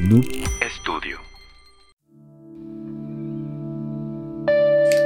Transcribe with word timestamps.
Noob 0.00 0.24
Studio. 0.80 1.18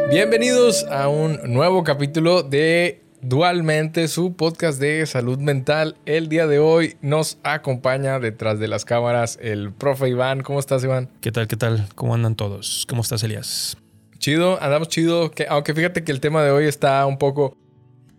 Bienvenidos 0.09 0.85
a 0.85 1.09
un 1.09 1.41
nuevo 1.53 1.83
capítulo 1.83 2.45
de 2.45 3.03
Dualmente, 3.21 4.07
su 4.07 4.37
podcast 4.37 4.79
de 4.81 5.05
salud 5.07 5.39
mental. 5.39 5.97
El 6.07 6.29
día 6.29 6.47
de 6.47 6.61
hoy 6.61 6.97
nos 7.03 7.39
acompaña 7.43 8.21
detrás 8.21 8.61
de 8.61 8.69
las 8.69 8.85
cámaras 8.85 9.37
el 9.43 9.73
profe 9.73 10.11
Iván. 10.11 10.43
¿Cómo 10.45 10.61
estás, 10.61 10.85
Iván? 10.85 11.11
¿Qué 11.21 11.33
tal? 11.33 11.49
¿Qué 11.49 11.57
tal? 11.57 11.89
¿Cómo 11.97 12.15
andan 12.15 12.37
todos? 12.37 12.87
¿Cómo 12.89 13.03
estás, 13.03 13.25
Elías? 13.25 13.77
Chido, 14.19 14.63
andamos 14.63 14.91
chido. 14.91 15.33
Que, 15.33 15.49
aunque 15.49 15.75
fíjate 15.75 16.05
que 16.05 16.13
el 16.13 16.21
tema 16.21 16.45
de 16.45 16.53
hoy 16.53 16.67
está 16.67 17.05
un 17.07 17.19
poco. 17.19 17.57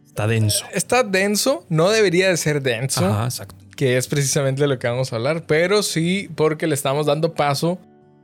Está 0.06 0.28
denso. 0.28 0.66
Está 0.74 1.04
denso, 1.04 1.66
no 1.70 1.90
debería 1.90 2.28
de 2.28 2.36
ser 2.36 2.62
denso. 2.62 3.06
Ajá, 3.06 3.24
exacto. 3.24 3.65
Que 3.76 3.98
es 3.98 4.08
precisamente 4.08 4.66
lo 4.68 4.80
que 4.80 4.88
vamos 4.88 5.12
a 5.12 5.18
hablar, 5.18 5.44
pero 5.48 5.84
sí 5.84 6.30
porque 6.36 6.66
le 6.68 6.76
estamos 6.76 7.06
dando 7.06 7.34
paso 7.34 7.78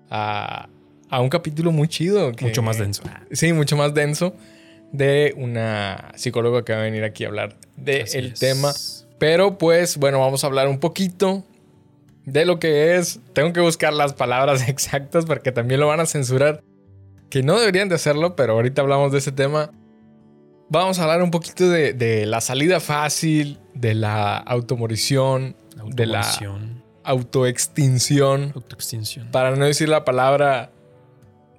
a, 0.09 0.69
a 1.09 1.19
un 1.21 1.29
capítulo 1.29 1.71
muy 1.71 1.87
chido. 1.87 2.31
que- 2.31 2.45
Mucho 2.45 2.61
más 2.61 2.77
denso. 2.77 3.03
Sí, 3.31 3.51
mucho 3.53 3.75
más 3.75 3.93
denso 3.93 4.33
de 4.93 5.33
una 5.37 6.11
psicóloga 6.15 6.63
que 6.63 6.73
va 6.73 6.79
a 6.79 6.83
venir 6.83 7.03
aquí 7.03 7.23
a 7.25 7.27
hablar 7.27 7.55
del 7.77 8.33
tema. 8.39 8.71
Pero 9.19 9.57
pues 9.57 9.97
bueno, 9.97 10.19
vamos 10.19 10.43
a 10.43 10.47
hablar 10.47 10.67
un 10.67 10.79
poquito 10.79 11.43
de 12.25 12.45
lo 12.45 12.59
que 12.59 12.95
es. 12.97 13.19
Tengo 13.33 13.51
que 13.53 13.59
buscar 13.61 13.93
las 13.93 14.13
palabras 14.13 14.65
exactas 14.69 15.25
porque 15.25 15.51
también 15.51 15.79
lo 15.79 15.87
van 15.87 15.99
a 15.99 16.05
censurar. 16.05 16.63
Que 17.29 17.43
no 17.43 17.57
deberían 17.59 17.87
de 17.89 17.95
hacerlo, 17.95 18.35
pero 18.35 18.53
ahorita 18.53 18.81
hablamos 18.81 19.11
de 19.11 19.17
ese 19.19 19.31
tema. 19.31 19.71
Vamos 20.71 20.99
a 20.99 21.03
hablar 21.03 21.21
un 21.21 21.31
poquito 21.31 21.69
de, 21.69 21.91
de 21.91 22.25
la 22.25 22.39
salida 22.39 22.79
fácil, 22.79 23.59
de 23.73 23.93
la 23.93 24.37
automorición, 24.37 25.57
de 25.85 26.05
la 26.05 26.25
autoextinción, 27.03 28.53
autoextinción. 28.55 29.27
para 29.31 29.53
no 29.53 29.65
decir 29.65 29.89
la 29.89 30.05
palabra 30.05 30.71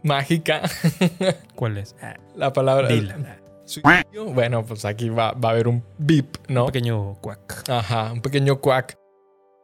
mágica. 0.02 0.62
¿Cuál 1.54 1.76
es? 1.76 1.94
La 2.34 2.54
palabra. 2.54 2.88
Dila. 2.88 3.36
Suicidio. 3.66 4.32
Bueno, 4.32 4.64
pues 4.64 4.86
aquí 4.86 5.10
va, 5.10 5.32
va 5.32 5.50
a 5.50 5.52
haber 5.52 5.68
un 5.68 5.84
beep, 5.98 6.38
¿no? 6.48 6.62
Un 6.62 6.72
pequeño 6.72 7.14
cuac. 7.20 7.68
Ajá, 7.68 8.12
un 8.12 8.22
pequeño 8.22 8.62
quack. 8.62 8.96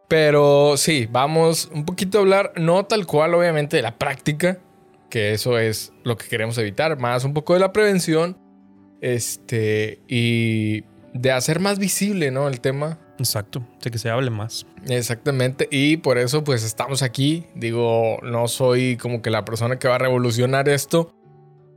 Pero 0.09 0.77
sí, 0.77 1.09
vamos 1.11 1.71
un 1.73 1.87
poquito 1.87 2.19
a 2.19 2.21
hablar, 2.21 2.53
no 2.57 2.85
tal 2.85 3.07
cual, 3.07 3.33
obviamente, 3.33 3.79
de 3.79 3.83
la 3.83 3.97
práctica, 3.97 4.59
que 5.09 5.33
eso 5.33 5.59
es 5.59 5.95
lo 6.05 6.19
que 6.19 6.29
queremos 6.29 6.59
evitar, 6.59 6.99
más 6.99 7.25
un 7.25 7.33
poco 7.33 7.55
de 7.55 7.61
la 7.61 7.73
prevención, 7.73 8.37
este, 9.01 10.01
y 10.09 10.85
de 11.15 11.33
hacer 11.33 11.61
más 11.61 11.79
visible, 11.79 12.31
¿no? 12.31 12.49
El 12.49 12.61
tema. 12.61 12.99
Exacto. 13.19 13.67
De 13.83 13.91
que 13.91 13.99
se 13.99 14.11
hable 14.11 14.31
más. 14.31 14.67
Exactamente, 14.89 15.67
y 15.71 15.97
por 15.97 16.19
eso 16.19 16.45
pues 16.45 16.63
estamos 16.65 17.03
aquí. 17.03 17.45
Digo, 17.55 18.19
no 18.23 18.47
soy 18.49 18.97
como 18.97 19.23
que 19.23 19.31
la 19.31 19.45
persona 19.45 19.79
que 19.79 19.89
va 19.89 19.97
a 19.97 19.99
revolucionar 19.99 20.69
esto, 20.69 21.13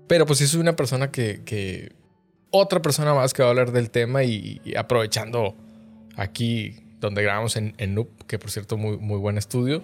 pero 0.07 0.25
pues 0.25 0.39
sí 0.39 0.47
soy 0.47 0.59
una 0.61 0.75
persona 0.75 1.11
que, 1.11 1.41
que- 1.43 1.93
otra 2.51 2.81
persona 2.81 3.13
más 3.13 3.33
que 3.33 3.41
va 3.41 3.47
a 3.47 3.51
hablar 3.51 3.71
del 3.71 3.89
tema 3.89 4.23
y, 4.23 4.59
y 4.65 4.75
aprovechando 4.75 5.55
aquí 6.17 6.75
donde 6.99 7.23
grabamos 7.23 7.55
en, 7.55 7.73
en 7.77 7.95
Noob, 7.95 8.09
que 8.27 8.37
por 8.37 8.51
cierto 8.51 8.77
muy, 8.77 8.97
muy 8.97 9.17
buen 9.17 9.37
estudio. 9.37 9.81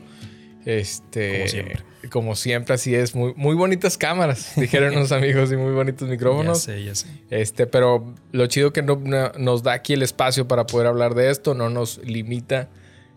Este, 0.69 1.37
Como 1.37 1.47
siempre. 1.47 1.83
Como 2.11 2.35
siempre, 2.35 2.73
así 2.75 2.93
es. 2.93 3.15
Muy, 3.15 3.33
muy 3.35 3.55
bonitas 3.55 3.97
cámaras, 3.97 4.51
dijeron 4.57 4.93
unos 4.97 5.13
amigos, 5.13 5.49
y 5.51 5.55
muy 5.55 5.71
bonitos 5.71 6.07
Ya 6.09 6.11
micrófonos. 6.11 6.61
sé, 6.61 6.83
ya 6.83 6.93
sé. 6.93 7.07
Este, 7.29 7.67
pero 7.67 8.13
lo 8.33 8.47
chido 8.47 8.73
que 8.73 8.81
no, 8.81 8.97
no- 8.97 9.31
nos 9.37 9.63
da 9.63 9.71
aquí 9.71 9.93
el 9.93 10.01
espacio 10.03 10.45
para 10.47 10.67
poder 10.67 10.87
hablar 10.87 11.15
de 11.15 11.29
esto, 11.31 11.53
no 11.53 11.69
nos 11.69 11.99
limita 11.99 12.67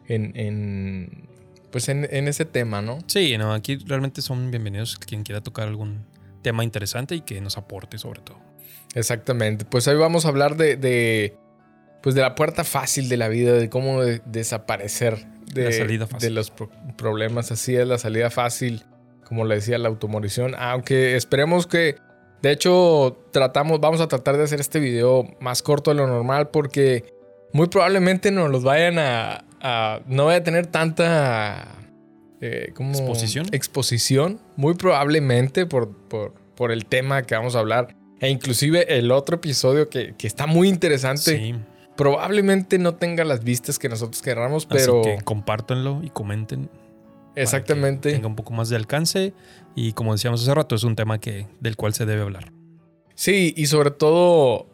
en, 0.06 0.32
en, 0.36 1.28
pues 1.72 1.88
en, 1.88 2.06
en 2.10 2.28
ese 2.28 2.44
tema, 2.44 2.82
¿no? 2.82 2.98
Sí, 3.08 3.36
no, 3.36 3.52
aquí 3.52 3.76
realmente 3.84 4.22
son 4.22 4.52
bienvenidos 4.52 4.96
quien 4.98 5.24
quiera 5.24 5.40
tocar 5.40 5.66
algún 5.66 6.04
tema 6.42 6.62
interesante 6.62 7.16
y 7.16 7.20
que 7.22 7.40
nos 7.40 7.58
aporte 7.58 7.98
sobre 7.98 8.20
todo. 8.20 8.38
Exactamente. 8.94 9.64
Pues 9.64 9.88
hoy 9.88 9.96
vamos 9.96 10.24
a 10.24 10.28
hablar 10.28 10.56
de, 10.56 10.76
de, 10.76 11.36
pues 12.02 12.14
de 12.14 12.20
la 12.22 12.34
puerta 12.34 12.64
fácil 12.64 13.08
de 13.08 13.16
la 13.16 13.28
vida, 13.28 13.52
de 13.52 13.68
cómo 13.68 14.02
de- 14.02 14.22
desaparecer 14.26 15.26
de, 15.52 15.64
La 15.64 15.72
salida 15.72 16.06
fácil. 16.06 16.28
de 16.28 16.34
los 16.34 16.50
pro- 16.50 16.70
problemas. 16.96 17.50
Así 17.52 17.74
es 17.76 17.86
la 17.86 17.98
salida 17.98 18.30
fácil, 18.30 18.84
como 19.24 19.44
le 19.44 19.56
decía, 19.56 19.78
la 19.78 19.88
automorición. 19.88 20.54
Aunque 20.58 21.16
esperemos 21.16 21.66
que, 21.66 21.96
de 22.42 22.52
hecho, 22.52 23.18
tratamos, 23.32 23.80
vamos 23.80 24.00
a 24.00 24.08
tratar 24.08 24.36
de 24.36 24.44
hacer 24.44 24.60
este 24.60 24.80
video 24.80 25.26
más 25.40 25.62
corto 25.62 25.90
de 25.90 25.96
lo 25.96 26.06
normal 26.06 26.48
porque 26.50 27.04
muy 27.52 27.66
probablemente 27.68 28.30
nos 28.30 28.48
los 28.50 28.62
vayan 28.62 28.98
a, 28.98 29.44
a- 29.60 30.00
no 30.06 30.26
vaya 30.26 30.38
a 30.38 30.42
tener 30.44 30.66
tanta 30.68 31.66
eh, 32.40 32.72
¿cómo? 32.74 32.92
¿Exposición? 32.92 33.46
exposición, 33.52 34.40
muy 34.56 34.74
probablemente 34.74 35.66
por, 35.66 35.90
por, 36.08 36.32
por 36.54 36.72
el 36.72 36.86
tema 36.86 37.22
que 37.24 37.34
vamos 37.34 37.56
a 37.56 37.58
hablar. 37.58 37.94
E 38.20 38.28
inclusive 38.28 38.96
el 38.98 39.10
otro 39.10 39.36
episodio 39.36 39.88
que, 39.88 40.14
que 40.16 40.26
está 40.26 40.46
muy 40.46 40.68
interesante, 40.68 41.36
Sí. 41.38 41.54
Probablemente 42.00 42.78
no 42.78 42.94
tenga 42.94 43.26
las 43.26 43.44
vistas 43.44 43.78
que 43.78 43.90
nosotros 43.90 44.22
querramos, 44.22 44.66
Así 44.70 44.72
pero 44.72 45.02
que 45.02 45.18
compártanlo 45.22 46.00
y 46.02 46.08
comenten. 46.08 46.68
para 46.68 47.34
que 47.34 47.42
exactamente. 47.42 48.12
Tenga 48.12 48.26
un 48.26 48.36
poco 48.36 48.54
más 48.54 48.70
de 48.70 48.76
alcance. 48.76 49.34
Y 49.74 49.92
como 49.92 50.14
decíamos 50.14 50.40
hace 50.40 50.54
rato, 50.54 50.74
es 50.74 50.82
un 50.82 50.96
tema 50.96 51.20
que, 51.20 51.46
del 51.60 51.76
cual 51.76 51.92
se 51.92 52.06
debe 52.06 52.22
hablar. 52.22 52.52
Sí, 53.14 53.52
y 53.54 53.66
sobre 53.66 53.90
todo, 53.90 54.66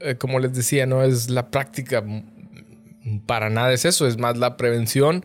eh, 0.00 0.16
como 0.16 0.40
les 0.40 0.52
decía, 0.52 0.84
no 0.84 1.02
es 1.02 1.30
la 1.30 1.50
práctica, 1.50 2.04
para 3.24 3.48
nada 3.48 3.72
es 3.72 3.86
eso, 3.86 4.06
es 4.06 4.18
más 4.18 4.36
la 4.36 4.58
prevención 4.58 5.24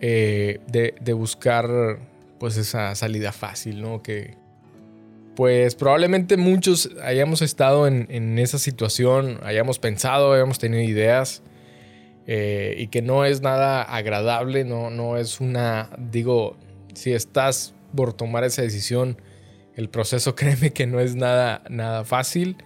eh, 0.00 0.60
de, 0.68 0.94
de 1.00 1.12
buscar 1.12 1.98
pues 2.38 2.56
esa 2.56 2.94
salida 2.94 3.32
fácil, 3.32 3.82
¿no? 3.82 4.00
Que 4.00 4.36
pues 5.36 5.74
probablemente 5.74 6.36
muchos 6.36 6.90
hayamos 7.02 7.42
estado 7.42 7.86
en, 7.86 8.06
en 8.10 8.38
esa 8.38 8.58
situación, 8.58 9.40
hayamos 9.42 9.78
pensado, 9.78 10.32
hayamos 10.32 10.58
tenido 10.58 10.82
ideas 10.82 11.42
eh, 12.26 12.76
y 12.78 12.86
que 12.88 13.02
no 13.02 13.24
es 13.24 13.40
nada 13.42 13.82
agradable, 13.82 14.64
no, 14.64 14.90
no 14.90 15.16
es 15.16 15.40
una, 15.40 15.90
digo, 15.98 16.56
si 16.94 17.12
estás 17.12 17.74
por 17.96 18.12
tomar 18.12 18.44
esa 18.44 18.62
decisión, 18.62 19.20
el 19.74 19.88
proceso 19.88 20.34
créeme 20.36 20.72
que 20.72 20.86
no 20.86 21.00
es 21.00 21.16
nada, 21.16 21.62
nada 21.68 22.04
fácil. 22.04 22.56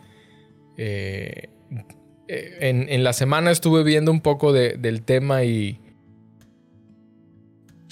Eh, 0.77 1.49
en, 2.29 2.89
en 2.91 3.03
la 3.05 3.15
semana 3.15 3.51
estuve 3.51 3.83
viendo 3.83 4.13
un 4.13 4.21
poco 4.21 4.53
de- 4.53 4.77
del 4.77 5.03
tema 5.03 5.45
y 5.45 5.81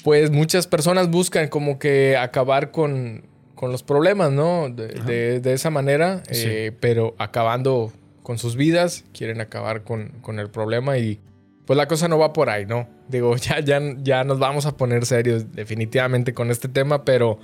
pues 0.04 0.30
muchas 0.30 0.66
personas 0.66 1.10
buscan 1.10 1.48
como 1.48 1.78
que 1.78 2.16
acabar 2.16 2.70
con, 2.70 3.26
con 3.56 3.72
los 3.72 3.82
problemas, 3.82 4.30
¿no? 4.30 4.68
De, 4.68 4.94
Ajá. 4.96 5.04
de- 5.06 5.40
de 5.40 5.52
esa 5.52 5.70
manera, 5.70 6.22
Sí. 6.30 6.44
eh, 6.46 6.72
pero 6.78 7.16
acabando 7.18 7.92
con 8.22 8.38
sus 8.38 8.54
vidas, 8.54 9.04
quieren 9.12 9.40
acabar 9.40 9.82
con, 9.82 10.10
con 10.20 10.38
el 10.38 10.48
problema 10.50 10.96
y 10.98 11.18
pues 11.66 11.76
la 11.76 11.88
cosa 11.88 12.06
no 12.06 12.16
va 12.18 12.32
por 12.32 12.48
ahí, 12.48 12.64
¿no? 12.66 12.88
Digo, 13.08 13.34
ya, 13.36 13.58
ya, 13.60 13.80
ya 13.98 14.22
nos 14.22 14.38
vamos 14.38 14.66
a 14.66 14.76
poner 14.76 15.04
serios 15.06 15.50
definitivamente 15.52 16.32
con 16.34 16.50
este 16.52 16.68
tema, 16.68 17.04
pero 17.04 17.40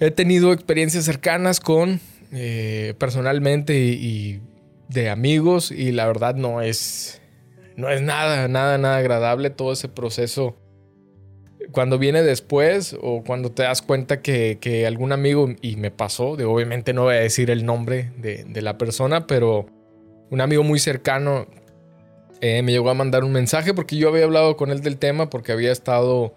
he 0.00 0.10
tenido 0.10 0.52
experiencias 0.52 1.04
cercanas 1.04 1.60
con 1.60 2.00
eh, 2.32 2.94
personalmente 2.98 3.76
y, 3.78 3.90
y 3.92 4.40
de 4.88 5.10
amigos 5.10 5.70
y 5.70 5.92
la 5.92 6.06
verdad 6.06 6.34
no 6.34 6.60
es 6.62 7.20
no 7.76 7.88
es 7.88 8.02
nada 8.02 8.48
nada 8.48 8.78
nada 8.78 8.96
agradable 8.98 9.50
todo 9.50 9.72
ese 9.72 9.88
proceso 9.88 10.56
cuando 11.72 11.98
viene 11.98 12.22
después 12.22 12.96
o 13.00 13.22
cuando 13.24 13.50
te 13.50 13.64
das 13.64 13.82
cuenta 13.82 14.22
que, 14.22 14.58
que 14.60 14.86
algún 14.86 15.12
amigo 15.12 15.48
y 15.60 15.76
me 15.76 15.90
pasó 15.90 16.36
de 16.36 16.44
obviamente 16.44 16.92
no 16.92 17.04
voy 17.04 17.14
a 17.16 17.20
decir 17.20 17.50
el 17.50 17.66
nombre 17.66 18.12
de, 18.18 18.44
de 18.44 18.62
la 18.62 18.78
persona 18.78 19.26
pero 19.26 19.66
un 20.30 20.40
amigo 20.40 20.62
muy 20.62 20.78
cercano 20.78 21.46
eh, 22.40 22.62
me 22.62 22.72
llegó 22.72 22.90
a 22.90 22.94
mandar 22.94 23.24
un 23.24 23.32
mensaje 23.32 23.74
porque 23.74 23.96
yo 23.96 24.08
había 24.08 24.24
hablado 24.24 24.56
con 24.56 24.70
él 24.70 24.80
del 24.80 24.98
tema 24.98 25.30
porque 25.30 25.52
había 25.52 25.72
estado 25.72 26.34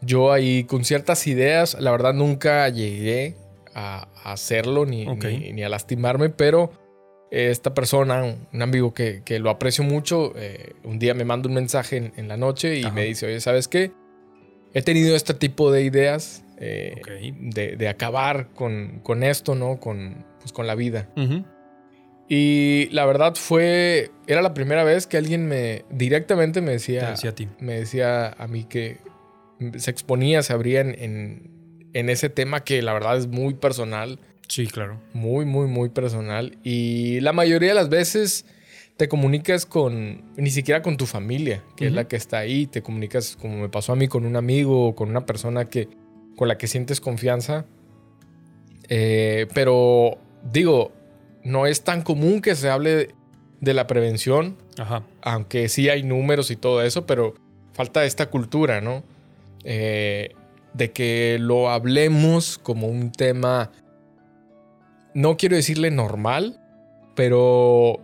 yo 0.00 0.32
ahí 0.32 0.64
con 0.64 0.84
ciertas 0.84 1.26
ideas, 1.26 1.76
la 1.80 1.90
verdad 1.90 2.14
nunca 2.14 2.68
llegué 2.68 3.36
a, 3.74 4.08
a 4.22 4.32
hacerlo 4.32 4.86
ni, 4.86 5.06
ni, 5.06 5.52
ni 5.52 5.62
a 5.62 5.68
lastimarme, 5.68 6.28
pero 6.28 6.70
esta 7.30 7.74
persona, 7.74 8.22
un, 8.22 8.46
un 8.52 8.62
amigo 8.62 8.94
que, 8.94 9.22
que 9.24 9.38
lo 9.38 9.50
aprecio 9.50 9.82
mucho, 9.82 10.32
eh, 10.36 10.74
un 10.84 10.98
día 10.98 11.14
me 11.14 11.24
manda 11.24 11.48
un 11.48 11.54
mensaje 11.54 11.96
en, 11.96 12.12
en 12.16 12.28
la 12.28 12.36
noche 12.36 12.78
y 12.78 12.84
Ajá. 12.84 12.94
me 12.94 13.04
dice, 13.04 13.26
oye, 13.26 13.40
¿sabes 13.40 13.66
qué? 13.66 13.92
He 14.74 14.82
tenido 14.82 15.14
este 15.16 15.32
tipo 15.34 15.70
de 15.72 15.82
ideas 15.82 16.44
eh, 16.58 17.00
de, 17.40 17.76
de 17.76 17.88
acabar 17.88 18.48
con, 18.54 19.00
con 19.02 19.22
esto, 19.22 19.54
¿no? 19.54 19.78
Con, 19.80 20.24
pues, 20.40 20.52
con 20.52 20.66
la 20.66 20.74
vida. 20.74 21.08
Y 22.28 22.88
la 22.90 23.04
verdad 23.06 23.34
fue, 23.34 24.10
era 24.26 24.40
la 24.42 24.54
primera 24.54 24.82
vez 24.82 25.06
que 25.06 25.16
alguien 25.18 25.46
me 25.46 25.84
directamente 25.90 26.60
me 26.62 26.72
decía, 26.72 27.10
decía 27.10 27.30
a 27.30 27.34
ti. 27.34 27.48
me 27.60 27.74
decía 27.74 28.28
a 28.28 28.46
mí 28.48 28.64
que 28.64 28.96
se 29.76 29.90
exponía, 29.90 30.42
se 30.42 30.52
abría 30.54 30.80
en, 30.80 30.94
en, 30.98 31.86
en 31.92 32.08
ese 32.08 32.30
tema 32.30 32.64
que 32.64 32.80
la 32.82 32.92
verdad 32.94 33.18
es 33.18 33.26
muy 33.26 33.54
personal, 33.54 34.18
Sí, 34.48 34.66
claro. 34.66 35.00
muy, 35.12 35.44
muy, 35.44 35.66
muy 35.68 35.88
personal. 35.90 36.58
Y 36.62 37.20
la 37.20 37.32
mayoría 37.32 37.70
de 37.70 37.74
las 37.74 37.88
veces 37.88 38.46
te 38.96 39.08
comunicas 39.08 39.66
con, 39.66 40.22
ni 40.36 40.50
siquiera 40.50 40.82
con 40.82 40.96
tu 40.96 41.06
familia, 41.06 41.62
que 41.76 41.86
es 41.86 41.92
la 41.92 42.06
que 42.06 42.16
está 42.16 42.38
ahí, 42.38 42.66
te 42.66 42.82
comunicas 42.82 43.36
como 43.36 43.56
me 43.58 43.68
pasó 43.68 43.92
a 43.92 43.96
mí 43.96 44.06
con 44.06 44.24
un 44.24 44.36
amigo 44.36 44.88
o 44.88 44.94
con 44.94 45.10
una 45.10 45.26
persona 45.26 45.64
que, 45.68 45.88
con 46.36 46.46
la 46.48 46.58
que 46.58 46.68
sientes 46.68 47.00
confianza. 47.00 47.66
Eh, 48.88 49.48
pero 49.52 50.18
digo, 50.52 50.92
no 51.42 51.66
es 51.66 51.82
tan 51.82 52.02
común 52.02 52.40
que 52.40 52.54
se 52.54 52.70
hable 52.70 53.14
de 53.60 53.74
la 53.74 53.86
prevención, 53.86 54.56
Ajá. 54.78 55.02
aunque 55.22 55.68
sí 55.68 55.88
hay 55.88 56.02
números 56.04 56.50
y 56.50 56.56
todo 56.56 56.82
eso, 56.82 57.04
pero 57.06 57.34
falta 57.72 58.04
esta 58.04 58.30
cultura, 58.30 58.80
¿no? 58.80 59.02
Eh, 59.64 60.34
de 60.74 60.92
que 60.92 61.38
lo 61.40 61.70
hablemos 61.70 62.58
como 62.58 62.86
un 62.86 63.10
tema, 63.10 63.72
no 65.14 65.36
quiero 65.36 65.56
decirle 65.56 65.90
normal, 65.90 66.60
pero 67.14 68.00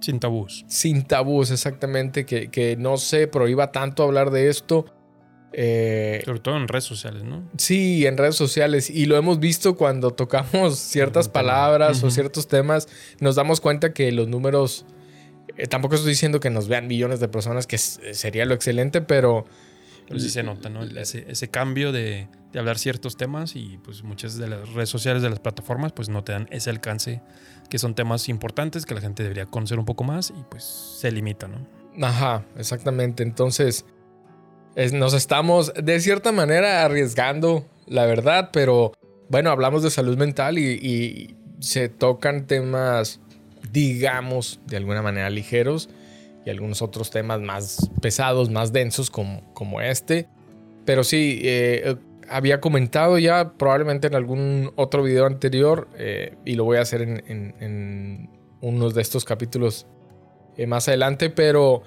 Sin 0.00 0.18
tabús. 0.20 0.64
sin 0.68 1.02
tabús 1.04 1.50
exactamente, 1.50 2.24
que, 2.24 2.50
que 2.50 2.76
no 2.76 2.96
se 2.96 3.26
prohíba 3.28 3.70
tanto 3.72 4.02
hablar 4.02 4.30
de 4.30 4.48
esto. 4.48 4.86
Eh, 5.52 6.22
Sobre 6.24 6.38
todo 6.40 6.56
en 6.56 6.68
redes 6.68 6.84
sociales, 6.84 7.24
¿no? 7.24 7.42
Sí, 7.58 8.06
en 8.06 8.16
redes 8.16 8.36
sociales. 8.36 8.88
Y 8.88 9.06
lo 9.06 9.16
hemos 9.16 9.40
visto 9.40 9.76
cuando 9.76 10.12
tocamos 10.12 10.78
ciertas 10.78 11.28
palabras 11.28 12.02
o 12.04 12.10
ciertos 12.10 12.46
temas. 12.48 12.88
Nos 13.20 13.34
damos 13.34 13.60
cuenta 13.60 13.92
que 13.92 14.12
los 14.12 14.28
números. 14.28 14.86
eh, 15.56 15.66
tampoco 15.66 15.96
estoy 15.96 16.10
diciendo 16.10 16.38
que 16.40 16.50
nos 16.50 16.68
vean 16.68 16.86
millones 16.86 17.18
de 17.20 17.28
personas, 17.28 17.66
que 17.66 17.78
sería 17.78 18.44
lo 18.44 18.54
excelente, 18.54 19.00
pero. 19.00 19.44
Pero 20.06 20.18
sí 20.20 20.30
se 20.30 20.42
nota, 20.42 20.68
¿no? 20.68 20.82
Ese, 20.82 21.24
ese 21.28 21.48
cambio 21.50 21.92
de, 21.92 22.26
de 22.52 22.58
hablar 22.58 22.78
ciertos 22.78 23.16
temas 23.16 23.54
y 23.54 23.78
pues 23.84 24.02
muchas 24.02 24.36
de 24.38 24.48
las 24.48 24.68
redes 24.72 24.88
sociales, 24.88 25.22
de 25.22 25.30
las 25.30 25.38
plataformas, 25.38 25.92
pues 25.92 26.08
no 26.08 26.24
te 26.24 26.32
dan 26.32 26.48
ese 26.50 26.70
alcance, 26.70 27.22
que 27.70 27.78
son 27.78 27.94
temas 27.94 28.28
importantes 28.28 28.84
que 28.84 28.94
la 28.94 29.00
gente 29.00 29.22
debería 29.22 29.46
conocer 29.46 29.78
un 29.78 29.86
poco 29.86 30.04
más 30.04 30.30
y 30.30 30.44
pues 30.50 30.64
se 30.64 31.10
limita, 31.10 31.48
¿no? 31.48 31.66
Ajá, 32.04 32.44
exactamente. 32.58 33.22
Entonces, 33.22 33.86
es- 34.74 34.92
nos 34.92 35.14
estamos 35.14 35.72
de 35.74 36.00
cierta 36.00 36.32
manera 36.32 36.84
arriesgando, 36.84 37.64
la 37.86 38.04
verdad, 38.04 38.50
pero 38.52 38.92
bueno, 39.28 39.50
hablamos 39.50 39.82
de 39.82 39.90
salud 39.90 40.18
mental 40.18 40.58
y, 40.58 41.36
se 41.60 41.90
tocan 41.90 42.46
temas, 42.46 43.20
digamos, 43.70 44.60
de 44.66 44.78
alguna 44.78 45.02
manera 45.02 45.28
ligeros 45.28 45.90
y 46.46 46.48
algunos 46.48 46.80
otros 46.80 47.10
temas 47.10 47.42
más 47.42 47.90
pesados, 48.00 48.48
más 48.48 48.72
densos 48.72 49.10
como, 49.10 49.52
como 49.52 49.82
este. 49.82 50.26
Pero 50.86 51.04
sí, 51.04 51.38
eh, 51.44 51.96
había 52.30 52.60
comentado 52.60 53.18
ya 53.18 53.52
probablemente 53.58 54.06
en 54.06 54.14
algún 54.14 54.70
otro 54.76 55.02
video 55.02 55.26
anterior 55.26 55.88
eh, 55.98 56.36
y 56.44 56.54
lo 56.54 56.64
voy 56.64 56.78
a 56.78 56.82
hacer 56.82 57.02
en, 57.02 57.22
en- 57.26 57.54
en 57.60 58.30
unos 58.60 58.94
de 58.94 59.02
estos 59.02 59.24
capítulos 59.24 59.86
eh, 60.56 60.66
más 60.66 60.88
adelante, 60.88 61.30
pero 61.30 61.82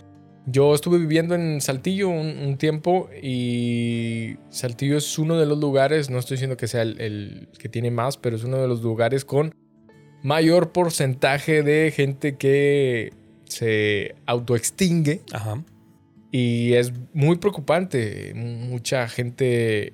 yo 0.45 0.75
estuve 0.75 0.97
viviendo 0.97 1.35
en 1.35 1.61
Saltillo 1.61 2.09
un, 2.09 2.37
un 2.45 2.57
tiempo 2.57 3.09
y 3.21 4.35
Saltillo 4.49 4.97
es 4.97 5.17
uno 5.17 5.37
de 5.39 5.45
los 5.45 5.57
lugares, 5.59 6.09
no 6.09 6.17
estoy 6.19 6.35
diciendo 6.35 6.57
que 6.57 6.67
sea 6.67 6.81
el, 6.81 6.99
el 6.99 7.49
que 7.57 7.69
tiene 7.69 7.91
más, 7.91 8.17
pero 8.17 8.35
es 8.35 8.43
uno 8.43 8.57
de 8.57 8.67
los 8.67 8.81
lugares 8.81 9.23
con 9.23 9.53
mayor 10.23 10.71
porcentaje 10.71 11.63
de 11.63 11.91
gente 11.95 12.35
que 12.37 13.13
se 13.45 14.15
autoextingue 14.25 15.21
Ajá. 15.31 15.63
y 16.31 16.73
es 16.73 16.91
muy 17.13 17.37
preocupante. 17.37 18.33
Mucha 18.35 19.07
gente, 19.07 19.93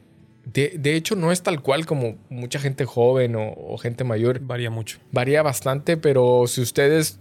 de, 0.53 0.75
de 0.79 0.95
hecho 0.95 1.15
no 1.15 1.31
es 1.31 1.41
tal 1.43 1.61
cual 1.61 1.85
como 1.85 2.17
mucha 2.29 2.59
gente 2.59 2.85
joven 2.85 3.35
o- 3.35 3.53
o 3.53 3.77
gente 3.77 4.03
mayor 4.03 4.39
Varía 4.41 4.69
mucho. 4.69 4.99
varía 5.11 5.41
bastante, 5.41 5.97
pero 5.97 6.45
si 6.47 6.61
ustedes 6.61 7.19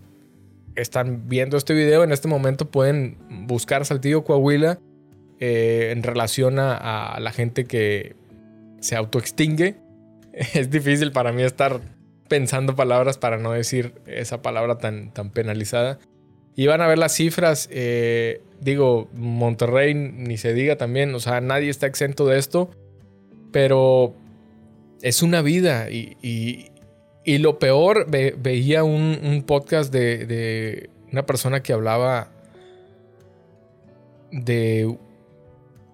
están 0.76 1.28
viendo 1.28 1.56
este 1.56 1.74
video 1.74 2.04
en 2.04 2.12
este 2.12 2.28
momento 2.28 2.70
pueden 2.70 3.16
buscar 3.46 3.84
Saltillo 3.84 4.22
Coahuila 4.24 4.78
eh, 5.40 5.90
en 5.92 6.02
relación 6.02 6.58
a, 6.58 6.76
a 6.76 7.20
la 7.20 7.32
gente 7.32 7.64
que 7.64 8.14
se 8.80 8.96
autoextingue. 8.96 9.76
Es 10.54 10.70
difícil 10.70 11.10
para 11.10 11.32
mí 11.32 11.42
estar 11.42 11.80
pensando 12.28 12.76
palabras 12.76 13.18
para 13.18 13.38
no 13.38 13.52
decir 13.52 13.94
esa 14.06 14.40
palabra 14.42 14.78
tan, 14.78 15.12
tan 15.12 15.30
penalizada. 15.30 15.98
Y 16.54 16.66
van 16.66 16.80
a 16.80 16.86
ver 16.86 16.98
las 16.98 17.12
cifras. 17.14 17.68
eh, 17.72 18.40
digo, 18.60 19.08
Monterrey 19.14 19.94
ni 19.94 20.36
se 20.36 20.52
diga 20.54 20.76
también. 20.76 21.14
O 21.14 21.18
sea, 21.20 21.40
nadie 21.40 21.70
está 21.70 21.86
exento 21.86 22.26
de 22.26 22.38
esto. 22.38 22.70
Pero 23.58 24.14
es 25.02 25.20
una 25.24 25.42
vida. 25.42 25.90
Y, 25.90 26.16
y- 26.22 26.70
y 27.24 27.38
lo 27.38 27.58
peor, 27.58 28.06
ve- 28.08 28.36
veía 28.38 28.84
un, 28.84 29.18
un 29.20 29.42
podcast 29.42 29.92
de, 29.92 30.26
de 30.26 30.90
una 31.10 31.26
persona 31.26 31.60
que 31.60 31.72
hablaba 31.72 32.30
de 34.30 34.96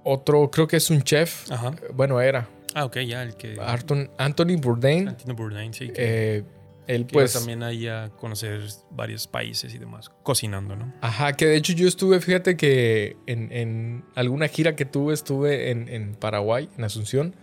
otro, 0.05 0.51
creo 0.51 0.67
que 0.69 0.77
es 0.77 0.91
un 0.91 1.03
chef. 1.03 1.51
Ajá. 1.51 1.73
Bueno, 1.95 2.21
era 2.21 2.49
Ah, 2.75 2.85
ok, 2.85 2.99
ya, 3.07 3.23
el 3.23 3.35
que... 3.37 3.57
Arton- 3.57 4.11
Anthony 4.19 4.57
Bourdain. 4.61 5.09
Antino 5.09 5.35
Bourdain, 5.35 5.73
sí. 5.73 5.89
Que, 5.89 5.95
Eh, 6.39 6.43
él 6.89 7.07
que 7.07 7.13
pues... 7.15 7.33
también 7.33 7.63
ahí 7.63 7.87
a 7.89 8.11
conocer 8.11 8.61
varios 8.91 9.27
países 9.27 9.73
y 9.75 9.79
demás, 9.79 10.11
cocinando, 10.23 10.77
¿no? 10.77 10.93
Ajá, 11.01 11.33
que 11.33 11.47
de 11.47 11.57
hecho 11.57 11.73
yo 11.73 11.89
estuve, 11.89 12.21
fíjate 12.21 12.57
que 12.59 13.17
en, 13.27 13.51
en 13.53 14.05
alguna 14.17 14.49
gira 14.49 14.77
que 14.77 14.85
tuve, 14.85 15.15
estuve 15.15 15.71
en, 15.71 15.89
en 15.89 16.15
Paraguay, 16.17 16.69
en 16.77 16.85
Asunción, 16.85 17.35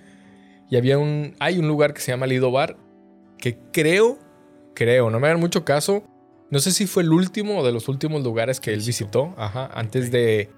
y 0.72 0.78
había 0.78 0.98
un, 0.98 1.36
hay 1.40 1.60
un 1.60 1.68
lugar 1.68 1.94
que 1.94 2.00
se 2.00 2.12
llama 2.12 2.26
Lido 2.26 2.50
Bar, 2.50 2.78
que 3.38 3.60
creo, 3.74 4.18
creo, 4.74 5.10
no 5.10 5.20
me 5.20 5.28
hagan 5.28 5.40
mucho 5.42 5.66
caso, 5.66 6.04
no 6.50 6.60
sé 6.60 6.72
si 6.72 6.88
fue 6.88 7.04
el 7.04 7.12
último 7.12 7.60
o 7.60 7.66
de 7.66 7.74
los 7.74 7.90
últimos 7.90 8.24
lugares 8.24 8.62
que 8.62 8.72
él 8.74 8.80
Visitó. 8.80 9.36
ajá, 9.38 9.70
antes 9.74 10.12
de, 10.12 10.50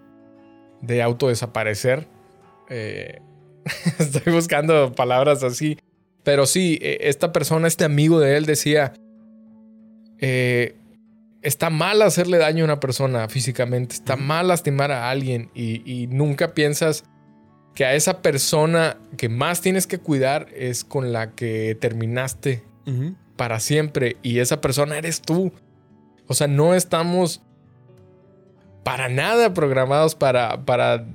de 0.82 1.02
autodesaparecer. 1.02 2.08
Eh, 2.70 3.22
estoy 4.00 4.32
buscando 4.32 4.94
palabras 4.94 5.44
así, 5.44 5.80
pero 6.24 6.46
sí, 6.46 6.78
eh, 6.84 7.00
esta 7.02 7.32
persona, 7.32 7.68
este 7.68 7.84
amigo 7.84 8.20
de 8.20 8.38
él 8.38 8.46
decía, 8.46 8.94
eh, 10.20 10.76
está 11.42 11.72
mal 11.72 12.04
hacerle 12.04 12.38
daño 12.38 12.64
a 12.64 12.66
una 12.66 12.80
persona 12.80 13.28
físicamente, 13.30 13.96
está 13.96 14.16
mal 14.16 14.48
lastimar 14.48 14.92
a 14.92 15.10
alguien 15.10 15.50
y, 15.56 15.82
y 15.92 16.06
nunca 16.06 16.54
piensas 16.54 17.04
que 17.76 17.86
a 17.86 17.94
esa 17.96 18.22
persona 18.22 18.98
que 19.18 19.30
más 19.30 19.62
tienes 19.62 19.88
que 19.88 19.98
cuidar 20.00 20.48
es 20.56 20.84
con 20.84 21.12
la 21.14 21.32
que 21.32 21.76
terminaste 21.80 22.64
para 23.36 23.60
siempre 23.60 24.18
y 24.22 24.40
esa 24.40 24.62
persona 24.62 24.98
eres 24.98 25.22
tú. 25.22 25.52
O 26.28 26.34
sea, 26.34 26.48
no 26.48 26.76
estamos 26.76 27.42
para 28.84 29.10
nada 29.10 29.54
programados 29.54 30.16
para, 30.16 30.66
para 30.66 31.06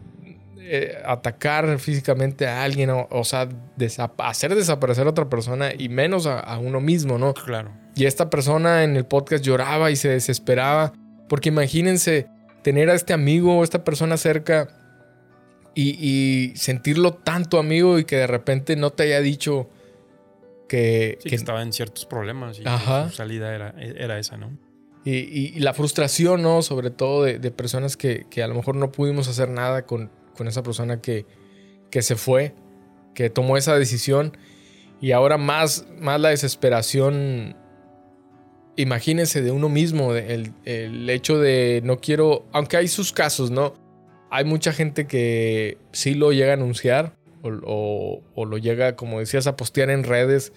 eh, 0.58 0.96
atacar 1.05 1.79
físicamente 1.79 2.46
a 2.46 2.62
alguien, 2.62 2.91
o, 2.91 3.06
o 3.10 3.24
sea, 3.24 3.48
desa- 3.77 4.12
hacer 4.19 4.55
desaparecer 4.55 5.06
a 5.06 5.10
otra 5.10 5.29
persona 5.29 5.70
y 5.77 5.88
menos 5.88 6.27
a, 6.27 6.41
a 6.41 6.58
uno 6.58 6.81
mismo, 6.81 7.19
¿no? 7.19 7.34
Claro. 7.34 7.70
Y 7.94 8.06
esta 8.06 8.31
persona 8.31 8.84
en 8.84 8.96
el 8.96 9.05
podcast 9.05 9.44
lloraba 9.44 9.91
y 9.91 9.96
se 9.96 10.08
desesperaba. 10.08 10.93
Porque 11.29 11.50
imagínense 11.50 12.27
tener 12.62 12.88
a 12.88 12.94
este 12.94 13.12
amigo 13.12 13.58
o 13.58 13.65
esta 13.65 13.84
persona 13.84 14.17
cerca 14.17 14.69
y, 15.75 15.91
y 16.01 16.56
sentirlo 16.56 17.15
tanto 17.15 17.58
amigo 17.58 17.98
y 17.98 18.05
que 18.05 18.17
de 18.17 18.27
repente 18.27 18.77
no 18.77 18.91
te 18.91 19.05
haya 19.05 19.20
dicho 19.20 19.69
que... 20.69 21.17
Sí, 21.19 21.25
que, 21.25 21.31
que- 21.31 21.37
estaba 21.37 21.63
en 21.63 21.72
ciertos 21.72 22.05
problemas 22.06 22.58
y 22.58 22.63
que 22.63 22.69
su 23.10 23.17
salida 23.17 23.55
era, 23.55 23.75
era 23.79 24.19
esa, 24.19 24.37
¿no? 24.37 24.56
y, 25.05 25.13
y- 25.13 25.53
y 25.56 25.60
la 25.60 25.72
frustración, 25.75 26.43
¿no? 26.43 26.60
Sobre 26.63 26.91
todo 26.91 27.22
de, 27.25 27.39
de 27.39 27.51
personas 27.51 27.96
que, 27.96 28.27
que 28.29 28.43
a 28.43 28.48
lo 28.48 28.55
mejor 28.55 28.75
no 28.77 28.91
pudimos 28.93 29.29
hacer 29.29 29.48
nada 29.48 29.87
con, 29.87 30.10
con 30.37 30.48
esa 30.48 30.63
persona 30.63 31.01
que, 31.01 31.25
que 31.91 32.03
se 32.03 32.17
fue, 32.17 32.55
que 33.15 33.31
tomó 33.31 33.56
esa 33.56 33.79
decisión. 33.79 34.37
Y 35.01 35.13
ahora 35.13 35.39
más, 35.39 35.87
más 36.01 36.20
la 36.20 36.31
desesperación, 36.31 37.56
imagínense 38.77 39.43
de 39.43 39.51
uno 39.51 39.69
mismo, 39.69 40.13
el 40.15 41.08
hecho 41.10 41.39
de 41.39 41.81
no 41.84 41.98
quiero, 42.01 42.46
aunque 42.53 42.77
hay 42.77 42.89
sus 42.89 43.13
casos, 43.13 43.51
¿no? 43.51 43.75
Hay 44.31 44.44
mucha 44.44 44.73
gente 44.73 45.06
que 45.06 45.79
sí 45.93 46.15
lo 46.15 46.32
llega 46.32 46.51
a 46.51 46.55
anunciar 46.55 47.15
o, 47.43 47.51
o- 47.65 48.23
o 48.35 48.44
lo 48.44 48.58
llega, 48.58 48.94
como 48.97 49.20
decías, 49.20 49.47
a 49.47 49.56
postear 49.56 49.91
en 49.91 50.05
redes. 50.05 50.53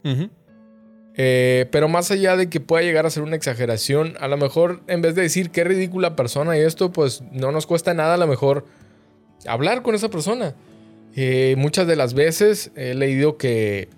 Eh, 1.16 1.68
pero 1.72 1.90
más 1.90 2.10
allá 2.12 2.38
de 2.38 2.50
que 2.50 2.60
pueda 2.62 2.84
llegar 2.84 3.06
a 3.06 3.10
ser 3.10 3.24
una 3.24 3.36
exageración, 3.36 4.13
a 4.20 4.28
lo 4.30 4.38
mejor 4.38 4.82
en 4.88 5.01
vez 5.01 5.13
de 5.16 5.24
decir 5.24 5.51
qué 5.51 5.63
ridícula 5.66 6.16
persona 6.16 6.58
y 6.58 6.62
esto, 6.62 6.92
pues 6.94 7.22
no 7.32 7.51
nos 7.51 7.68
cuesta 7.68 7.94
nada 7.94 8.13
a 8.13 8.18
lo 8.18 8.28
mejor 8.28 8.66
hablar 9.46 9.82
con 9.82 9.94
esa 9.94 10.10
persona. 10.10 10.56
Eh, 11.16 11.56
muchas 11.58 11.86
de 11.88 11.98
las 11.98 12.13
veces 12.13 12.72
he 12.78 12.94
leído 12.94 13.38
que 13.38 13.90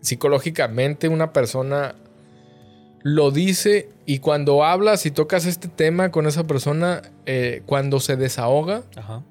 psicológicamente 0.00 1.08
una 1.08 1.32
persona 1.32 1.96
lo 3.02 3.30
dice 3.30 3.88
y 4.06 4.18
cuando 4.18 4.64
hablas 4.64 5.06
y 5.06 5.10
tocas 5.10 5.46
este 5.46 5.68
tema 5.68 6.10
con 6.10 6.26
esa 6.26 6.44
persona, 6.44 7.02
eh, 7.26 7.62
cuando 7.66 8.00
se 8.00 8.16
desahoga, 8.16 8.82
Ajá. 8.96 9.22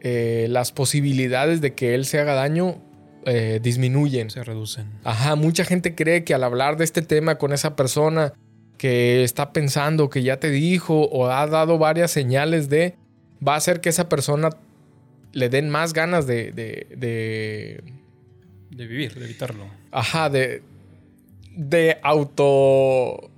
eh, 0.00 0.46
las 0.50 0.72
posibilidades 0.72 1.60
de 1.60 1.74
que 1.74 1.94
él 1.94 2.04
se 2.04 2.18
haga 2.18 2.34
daño 2.34 2.82
eh, 3.24 3.60
disminuyen. 3.62 4.30
Se 4.30 4.44
reducen. 4.44 4.86
Ajá, 5.04 5.34
mucha 5.36 5.64
gente 5.64 5.94
cree 5.94 6.24
que 6.24 6.34
al 6.34 6.44
hablar 6.44 6.76
de 6.76 6.84
este 6.84 7.02
tema 7.02 7.36
con 7.36 7.52
esa 7.52 7.76
persona 7.76 8.32
que 8.76 9.24
está 9.24 9.52
pensando, 9.52 10.08
que 10.08 10.22
ya 10.22 10.38
te 10.38 10.50
dijo 10.50 11.02
o 11.06 11.26
ha 11.26 11.46
dado 11.46 11.78
varias 11.78 12.10
señales 12.10 12.68
de, 12.68 12.94
va 13.46 13.54
a 13.54 13.56
hacer 13.56 13.80
que 13.80 13.88
esa 13.88 14.08
persona 14.08 14.50
le 15.32 15.48
den 15.48 15.68
más 15.68 15.92
ganas 15.92 16.26
de... 16.26 16.52
De, 16.52 16.86
de, 16.96 17.82
de 18.70 18.86
vivir, 18.86 19.14
de 19.14 19.24
evitarlo. 19.24 19.64
Ajá, 19.90 20.30
de, 20.30 20.62
de 21.58 21.98
auto 22.02 23.30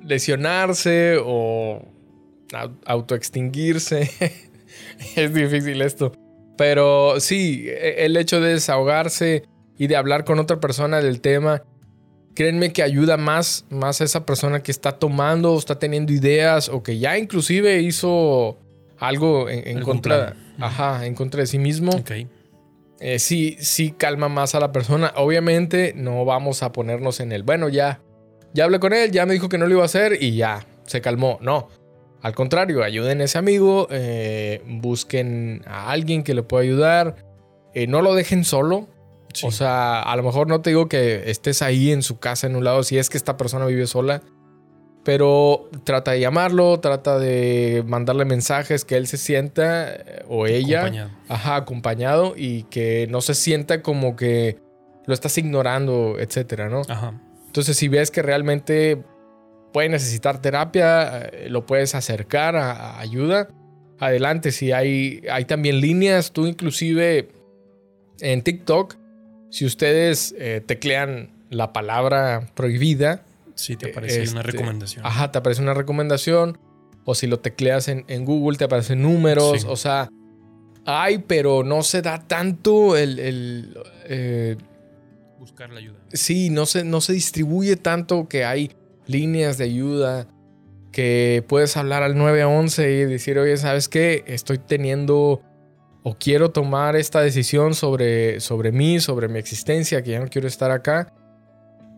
lesionarse 0.00 1.18
o 1.20 1.82
autoextinguirse. 2.86 4.10
es 5.16 5.34
difícil 5.34 5.82
esto. 5.82 6.12
Pero 6.56 7.18
sí, 7.18 7.66
e, 7.66 8.04
el 8.04 8.16
hecho 8.16 8.40
de 8.40 8.52
desahogarse 8.52 9.42
y 9.76 9.88
de 9.88 9.96
hablar 9.96 10.24
con 10.24 10.38
otra 10.38 10.60
persona 10.60 11.00
del 11.00 11.20
tema, 11.20 11.64
créanme 12.34 12.72
que 12.72 12.84
ayuda 12.84 13.16
más, 13.16 13.66
más 13.70 14.00
a 14.00 14.04
esa 14.04 14.24
persona 14.24 14.62
que 14.62 14.70
está 14.70 14.92
tomando 14.92 15.52
o 15.52 15.58
está 15.58 15.80
teniendo 15.80 16.12
ideas 16.12 16.68
o 16.68 16.84
que 16.84 16.98
ya 17.00 17.18
inclusive 17.18 17.80
hizo 17.80 18.56
algo 18.98 19.48
en, 19.48 19.80
contra, 19.82 20.36
ajá, 20.60 21.06
en 21.06 21.16
contra 21.16 21.40
de 21.40 21.48
sí 21.48 21.58
mismo. 21.58 21.90
Okay. 21.90 22.28
Eh, 23.06 23.18
sí, 23.18 23.58
sí 23.60 23.90
calma 23.90 24.30
más 24.30 24.54
a 24.54 24.60
la 24.60 24.72
persona. 24.72 25.12
Obviamente 25.16 25.92
no 25.94 26.24
vamos 26.24 26.62
a 26.62 26.72
ponernos 26.72 27.20
en 27.20 27.32
el, 27.32 27.42
bueno, 27.42 27.68
ya, 27.68 28.00
ya 28.54 28.64
hablé 28.64 28.80
con 28.80 28.94
él, 28.94 29.10
ya 29.10 29.26
me 29.26 29.34
dijo 29.34 29.50
que 29.50 29.58
no 29.58 29.66
lo 29.66 29.74
iba 29.74 29.82
a 29.82 29.84
hacer 29.84 30.22
y 30.22 30.34
ya, 30.36 30.66
se 30.86 31.02
calmó. 31.02 31.36
No, 31.42 31.68
al 32.22 32.34
contrario, 32.34 32.82
ayuden 32.82 33.20
a 33.20 33.24
ese 33.24 33.36
amigo, 33.36 33.88
eh, 33.90 34.62
busquen 34.66 35.60
a 35.66 35.90
alguien 35.90 36.22
que 36.22 36.32
le 36.32 36.44
pueda 36.44 36.62
ayudar, 36.62 37.16
eh, 37.74 37.86
no 37.86 38.00
lo 38.00 38.14
dejen 38.14 38.42
solo. 38.42 38.88
O 39.42 39.50
sea, 39.50 40.00
a 40.00 40.16
lo 40.16 40.22
mejor 40.22 40.48
no 40.48 40.62
te 40.62 40.70
digo 40.70 40.88
que 40.88 41.30
estés 41.30 41.60
ahí 41.60 41.92
en 41.92 42.02
su 42.02 42.18
casa 42.18 42.46
en 42.46 42.56
un 42.56 42.64
lado 42.64 42.84
si 42.84 42.96
es 42.96 43.10
que 43.10 43.18
esta 43.18 43.36
persona 43.36 43.66
vive 43.66 43.86
sola, 43.86 44.22
pero 45.04 45.68
trata 45.84 46.12
de 46.12 46.20
llamarlo, 46.20 46.80
trata 46.80 47.18
de 47.18 47.84
mandarle 47.86 48.24
mensajes 48.24 48.84
que 48.84 48.96
él 48.96 49.06
se 49.06 49.18
sienta 49.18 49.94
eh, 49.94 50.24
o 50.28 50.46
ella, 50.46 50.80
acompañado. 50.80 51.10
ajá, 51.28 51.56
acompañado 51.56 52.34
y 52.36 52.62
que 52.64 53.06
no 53.10 53.20
se 53.20 53.34
sienta 53.34 53.82
como 53.82 54.16
que 54.16 54.58
lo 55.06 55.14
estás 55.14 55.36
ignorando, 55.36 56.16
etcétera, 56.18 56.68
¿no? 56.68 56.82
Ajá. 56.88 57.20
Entonces, 57.46 57.76
si 57.76 57.88
ves 57.88 58.10
que 58.10 58.22
realmente 58.22 59.02
puede 59.72 59.88
necesitar 59.88 60.40
terapia, 60.40 61.18
eh, 61.26 61.48
lo 61.50 61.66
puedes 61.66 61.94
acercar 61.94 62.56
a, 62.56 62.98
ayuda. 62.98 63.48
Adelante, 64.00 64.52
si 64.52 64.72
hay, 64.72 65.22
hay 65.30 65.44
también 65.44 65.80
líneas, 65.80 66.32
tú 66.32 66.46
inclusive 66.46 67.28
en 68.20 68.42
TikTok, 68.42 68.96
si 69.50 69.66
ustedes 69.66 70.34
eh, 70.38 70.62
teclean 70.64 71.30
la 71.50 71.72
palabra 71.72 72.48
prohibida. 72.54 73.22
Sí, 73.54 73.76
te 73.76 73.90
aparece 73.90 74.30
una 74.30 74.40
este, 74.40 74.52
recomendación. 74.52 75.06
Ajá, 75.06 75.30
te 75.30 75.38
aparece 75.38 75.62
una 75.62 75.74
recomendación. 75.74 76.58
O 77.04 77.14
si 77.14 77.26
lo 77.26 77.38
tecleas 77.38 77.88
en, 77.88 78.24
Google, 78.24 78.56
te 78.56 78.64
aparecen 78.64 79.02
números. 79.02 79.64
O 79.64 79.76
sea, 79.76 80.08
hay, 80.86 81.18
pero 81.18 81.62
no 81.62 81.82
se 81.82 82.02
da 82.02 82.26
tanto 82.26 82.96
el... 82.96 83.76
Eh, 84.06 84.56
Buscar 85.38 85.70
la 85.70 85.80
ayuda. 85.80 85.98
Sí, 86.12 86.48
no 86.48 86.64
se, 86.64 86.84
no 86.84 87.00
se 87.00 87.12
distribuye 87.12 87.76
tanto 87.76 88.26
que 88.28 88.44
hay 88.44 88.72
líneas 89.06 89.58
de 89.58 89.64
ayuda, 89.64 90.26
que 90.92 91.44
puedes 91.48 91.76
hablar 91.76 92.02
al 92.02 92.16
911 92.16 92.90
y 92.90 93.04
decir, 93.04 93.38
oye, 93.38 93.56
¿sabes 93.58 93.88
qué? 93.88 94.24
Estoy 94.26 94.58
teniendo 94.58 95.42
o 96.02 96.16
quiero 96.18 96.50
tomar 96.50 96.96
esta 96.96 97.20
decisión 97.20 97.74
sobre, 97.74 98.38
sobre 98.40 98.72
mí, 98.72 99.00
sobre 99.00 99.28
mi 99.28 99.38
existencia, 99.38 100.02
que 100.02 100.12
ya 100.12 100.20
no 100.20 100.28
quiero 100.28 100.46
estar 100.46 100.70
acá. 100.70 101.12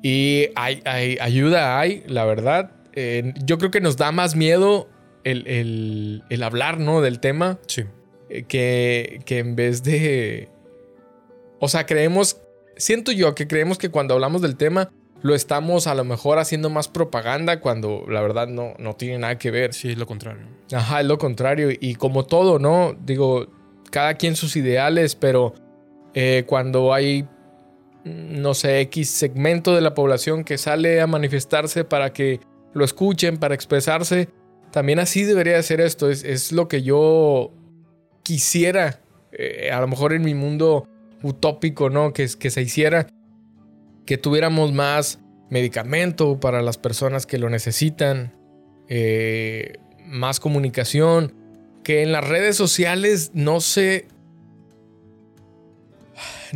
Y 0.03 0.49
hay, 0.55 0.83
hay 0.85 1.19
ayuda, 1.21 1.81
hay, 1.81 2.05
la 2.07 2.25
verdad. 2.25 2.73
Eh, 2.95 3.35
yo 3.45 3.59
creo 3.59 3.71
que 3.71 3.81
nos 3.81 3.97
da 3.97 4.13
más 4.13 4.37
miedo 4.37 4.89
el, 5.25 6.23
el, 6.29 6.43
hablar, 6.43 6.79
¿no? 6.79 7.01
Del 7.01 7.21
tema. 7.21 7.59
Sí. 7.67 7.85
Eh, 8.29 8.45
que, 8.45 9.21
que 9.25 9.39
en 9.39 9.57
vez 9.57 9.83
de... 9.83 10.49
O 11.59 11.69
sea, 11.69 11.87
creemos, 11.87 12.41
siento 12.77 13.13
yo 13.13 13.35
que 13.35 13.49
creemos 13.49 13.79
que 13.79 13.89
cuando 13.89 14.15
hablamos 14.15 14.43
del 14.43 14.57
tema 14.57 14.91
lo 15.23 15.35
estamos 15.35 15.87
a 15.87 15.95
lo 15.95 16.05
mejor 16.05 16.39
haciendo 16.39 16.71
más 16.71 16.89
propaganda 16.89 17.61
cuando 17.61 18.05
la 18.09 18.21
verdad 18.21 18.47
no, 18.49 18.75
no 18.79 18.95
tiene 18.95 19.19
nada 19.19 19.39
que 19.39 19.51
ver. 19.51 19.75
Sí, 19.75 19.91
es 19.91 19.99
lo 19.99 20.07
contrario. 20.07 20.47
Ajá, 20.73 21.01
es 21.01 21.07
lo 21.07 21.19
contrario. 21.19 21.71
Y 21.79 21.95
como 21.95 22.27
todo, 22.27 22.59
¿no? 22.59 22.97
Digo, 23.05 23.49
cada 23.91 24.15
quien 24.15 24.37
sus 24.37 24.57
ideales, 24.57 25.15
pero 25.15 25.55
eh, 26.15 26.45
cuando 26.47 26.93
hay, 26.93 27.27
no 28.07 28.55
sé, 28.55 28.81
X 28.81 29.11
segmento 29.11 29.75
de 29.75 29.81
la 29.81 29.95
población 29.95 30.45
que 30.45 30.59
sale 30.59 31.01
a 31.01 31.07
manifestarse 31.07 31.85
para 31.85 32.13
que 32.13 32.41
lo 32.73 32.85
escuchen, 32.85 33.39
para 33.39 33.55
expresarse, 33.55 34.29
también 34.71 34.99
así 34.99 35.25
debería 35.25 35.61
ser 35.63 35.81
esto. 35.81 36.11
Es, 36.11 36.53
lo 36.53 36.69
que 36.69 36.83
yo 36.83 37.53
quisiera, 38.23 39.01
eh, 39.33 39.71
a 39.73 39.81
lo 39.81 39.89
mejor 39.89 40.13
en 40.13 40.23
mi 40.23 40.35
mundo 40.35 40.87
utópico, 41.23 41.91
¿no? 41.91 42.13
Que, 42.13 42.29
que 42.39 42.51
se 42.51 42.63
hiciera 42.63 43.09
que 44.05 44.19
tuviéramos 44.19 44.73
más 44.73 45.19
medicamento 45.51 46.39
para 46.39 46.63
las 46.63 46.79
personas 46.79 47.27
que 47.27 47.39
lo 47.39 47.51
necesitan, 47.51 48.35
eh, 48.89 49.75
más 50.07 50.39
comunicación, 50.39 51.35
que 51.83 52.03
en 52.03 52.13
las 52.13 52.27
redes 52.27 52.57
sociales 52.57 53.31
no 53.35 53.61
se 53.61 54.09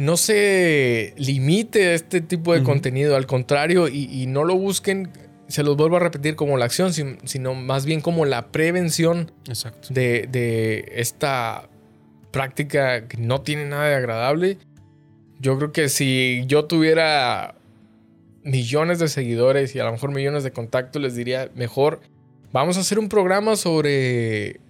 no 0.01 0.17
se 0.17 1.13
limite 1.19 1.93
este 1.93 2.23
tipo 2.23 2.55
de 2.55 2.63
contenido, 2.63 3.17
al 3.17 3.27
contrario, 3.27 3.87
y, 3.87 4.25
no 4.29 4.45
lo 4.45 4.57
busquen, 4.57 5.11
se 5.47 5.63
los 5.63 5.77
vuelvo 5.77 5.97
a 5.97 6.01
repetir 6.01 6.37
como 6.37 6.57
la 6.57 6.65
acción, 6.65 6.95
sino 6.95 7.55
más 7.55 7.85
bien 7.85 8.01
como 8.01 8.25
la 8.25 8.51
prevención 8.51 9.31
De, 9.91 10.27
de, 10.27 10.91
esta 10.95 11.69
práctica 12.31 13.09
que 13.09 13.19
no 13.19 13.43
tiene 13.43 13.67
nada 13.67 13.89
de 13.89 13.95
agradable. 13.95 14.57
Yo 15.39 15.59
creo 15.59 15.71
que 15.71 15.91
si 15.91 16.45
yo 16.47 16.65
tuviera 16.65 17.57
millones 18.43 19.01
de 19.01 19.09
seguidores 19.09 19.75
y 19.75 19.81
a 19.81 19.85
lo 19.85 19.93
mejor 19.93 20.13
millones 20.13 20.45
de 20.45 20.51
contactos, 20.51 21.03
les 21.03 21.15
diría, 21.15 21.51
mejor 21.55 22.01
vamos 22.53 22.79
a 22.79 22.81
hacer 22.81 22.99
un 22.99 23.11
programa 23.11 23.55
sobre, 23.55 24.61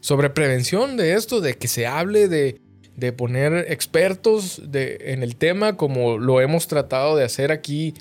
sobre 0.00 0.28
prevención 0.28 0.98
de 0.98 1.14
esto, 1.14 1.40
de 1.40 1.54
que 1.54 1.66
se 1.66 1.86
hable 1.86 2.28
de, 2.28 2.60
de 2.96 3.12
poner 3.12 3.66
expertos 3.70 4.62
de, 4.66 4.96
en 5.12 5.22
el 5.22 5.36
tema 5.36 5.76
como 5.76 6.18
lo 6.18 6.40
hemos 6.40 6.66
tratado 6.66 7.14
de 7.14 7.24
hacer 7.24 7.52
aquí 7.52 7.92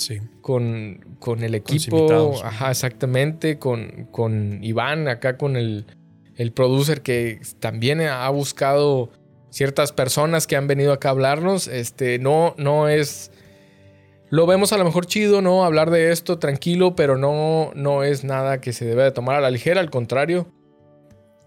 con, 0.41 1.17
con, 1.19 1.43
el 1.43 1.53
equipo. 1.53 2.41
Ajá, 2.43 2.71
exactamente, 2.71 3.59
con, 3.59 4.07
con 4.11 4.63
Iván, 4.63 5.09
acá 5.09 5.37
con 5.37 5.57
el, 5.57 5.85
el 6.37 6.53
producer 6.53 7.01
que 7.01 7.41
también 7.59 7.99
ha 8.01 8.29
buscado 8.29 9.11
ciertas 9.49 9.91
personas 9.91 10.47
que 10.47 10.55
han 10.55 10.67
venido 10.67 10.93
acá 10.93 11.09
a 11.09 11.11
hablarnos, 11.11 11.67
este, 11.67 12.19
no, 12.19 12.55
no 12.57 12.87
es... 12.87 13.31
Lo 14.29 14.47
vemos 14.47 14.73
a 14.73 14.77
lo 14.77 14.85
mejor 14.85 15.05
chido, 15.05 15.41
¿no? 15.41 15.63
Hablar 15.63 15.91
de 15.91 16.11
esto 16.11 16.39
tranquilo, 16.39 16.95
pero 16.95 17.17
no, 17.17 17.71
no 17.75 18.03
es 18.03 18.23
nada 18.23 18.59
que 18.59 18.73
se 18.73 18.85
debe 18.85 19.03
de 19.03 19.11
tomar 19.11 19.35
a 19.35 19.41
la 19.41 19.51
ligera, 19.51 19.79
al 19.79 19.89
contrario. 19.89 20.47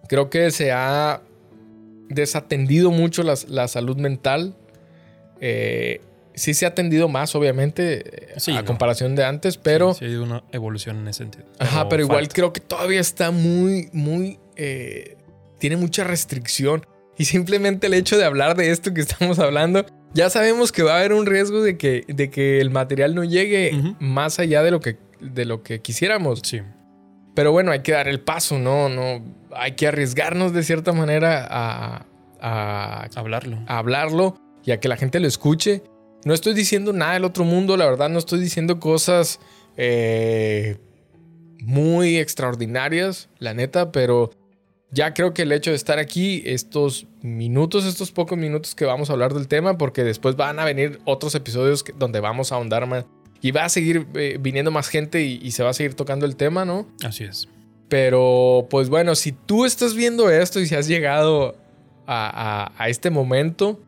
Creo 0.08 0.30
que 0.30 0.50
se 0.50 0.70
ha 0.72 1.20
desatendido 2.08 2.90
mucho 2.90 3.22
la, 3.22 3.68
salud 3.68 3.96
mental. 3.96 4.54
Eh, 5.40 6.00
sí 6.34 6.54
se 6.54 6.64
ha 6.64 6.70
atendido 6.70 7.08
más, 7.08 7.34
obviamente, 7.34 8.28
a 8.56 8.64
comparación 8.64 9.14
de 9.14 9.24
antes, 9.24 9.56
pero... 9.56 9.94
Sí, 9.94 10.04
ha 10.04 10.08
habido 10.08 10.22
una 10.22 10.44
evolución 10.52 10.98
en 10.98 11.08
ese 11.08 11.18
sentido. 11.18 11.44
Ajá, 11.58 11.88
pero, 11.88 12.02
igual 12.02 12.28
creo 12.28 12.52
que 12.52 12.60
todavía 12.60 13.00
está 13.00 13.30
muy, 13.30 13.88
muy... 13.92 14.38
Eh, 14.56 15.16
tiene 15.58 15.76
mucha 15.76 16.04
restricción. 16.04 16.86
Y 17.18 17.24
simplemente 17.24 17.88
el 17.88 17.94
hecho 17.94 18.16
de 18.16 18.24
hablar 18.24 18.56
de 18.56 18.70
esto 18.70 18.94
que 18.94 19.00
estamos 19.00 19.38
hablando, 19.38 19.84
ya 20.14 20.30
sabemos 20.30 20.72
que 20.72 20.82
va 20.82 20.94
a 20.94 20.98
haber 20.98 21.12
un 21.12 21.26
riesgo 21.26 21.62
de 21.62 21.76
que, 21.76 22.04
de 22.06 22.30
que 22.30 22.60
el 22.60 22.70
material 22.70 23.14
no 23.14 23.24
llegue 23.24 23.72
más 23.98 24.38
allá 24.38 24.62
de 24.62 24.70
lo, 24.70 24.80
que, 24.80 24.96
de 25.20 25.44
lo 25.44 25.62
que 25.62 25.80
quisiéramos. 25.80 26.40
Sí. 26.44 26.60
Pero 27.38 27.52
bueno, 27.52 27.70
hay 27.70 27.82
que 27.82 27.92
dar 27.92 28.08
el 28.08 28.18
paso, 28.18 28.58
¿no? 28.58 28.88
no 28.88 29.22
hay 29.52 29.76
que 29.76 29.86
arriesgarnos 29.86 30.52
de 30.52 30.64
cierta 30.64 30.92
manera 30.92 31.46
a, 31.48 32.04
a 32.40 33.08
hablarlo. 33.14 33.60
A 33.68 33.78
hablarlo 33.78 34.36
y 34.64 34.72
a 34.72 34.80
que 34.80 34.88
la 34.88 34.96
gente 34.96 35.20
lo 35.20 35.28
escuche. 35.28 35.84
No 36.24 36.34
estoy 36.34 36.52
diciendo 36.52 36.92
nada 36.92 37.12
del 37.12 37.22
otro 37.22 37.44
mundo, 37.44 37.76
la 37.76 37.84
verdad, 37.84 38.08
no 38.08 38.18
estoy 38.18 38.40
diciendo 38.40 38.80
cosas 38.80 39.38
eh, 39.76 40.78
muy 41.60 42.16
extraordinarias, 42.16 43.28
la 43.38 43.54
neta, 43.54 43.92
pero 43.92 44.30
ya 44.90 45.14
creo 45.14 45.32
que 45.32 45.42
el 45.42 45.52
hecho 45.52 45.70
de 45.70 45.76
estar 45.76 46.00
aquí, 46.00 46.42
estos 46.44 47.06
minutos, 47.22 47.84
estos 47.84 48.10
pocos 48.10 48.36
minutos 48.36 48.74
que 48.74 48.84
vamos 48.84 49.10
a 49.10 49.12
hablar 49.12 49.32
del 49.32 49.46
tema, 49.46 49.78
porque 49.78 50.02
después 50.02 50.34
van 50.34 50.58
a 50.58 50.64
venir 50.64 50.98
otros 51.04 51.36
episodios 51.36 51.84
donde 52.00 52.18
vamos 52.18 52.50
a 52.50 52.56
ahondar 52.56 52.88
más. 52.88 53.04
Y 53.40 53.52
va 53.52 53.64
a 53.64 53.68
seguir 53.68 54.06
eh, 54.14 54.38
viniendo 54.40 54.70
más 54.70 54.88
gente 54.88 55.22
y, 55.22 55.50
se 55.52 55.62
va 55.62 55.70
a 55.70 55.72
seguir 55.72 55.94
tocando 55.94 56.26
el 56.26 56.36
tema, 56.36 56.64
¿no? 56.64 56.86
Así 57.04 57.24
es. 57.24 57.48
Pero, 57.88 58.66
pues 58.68 58.88
bueno, 58.88 59.14
si 59.14 59.32
tú 59.32 59.64
estás 59.64 59.94
viendo 59.94 60.30
esto 60.30 60.60
y 60.60 60.66
si 60.66 60.74
has 60.74 60.88
llegado 60.88 61.56
a, 62.06 62.86
este 62.88 63.10
momento, 63.10 63.80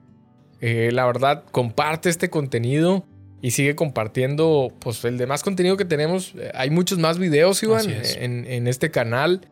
eh, 0.60 0.90
la 0.92 1.04
verdad, 1.06 1.44
comparte 1.50 2.08
este 2.08 2.30
contenido. 2.30 3.04
y 3.42 3.52
sigue 3.52 3.74
compartiendo 3.74 4.70
pues 4.80 5.02
el 5.06 5.16
demás 5.16 5.42
contenido 5.42 5.78
que 5.78 5.86
tenemos. 5.86 6.34
Eh, 6.36 6.50
Hay 6.54 6.68
muchos 6.70 6.98
más 6.98 7.18
videos, 7.18 7.62
Iván, 7.62 7.86
en, 7.88 8.44
en 8.46 8.66
este 8.66 8.90
canal. 8.90 9.48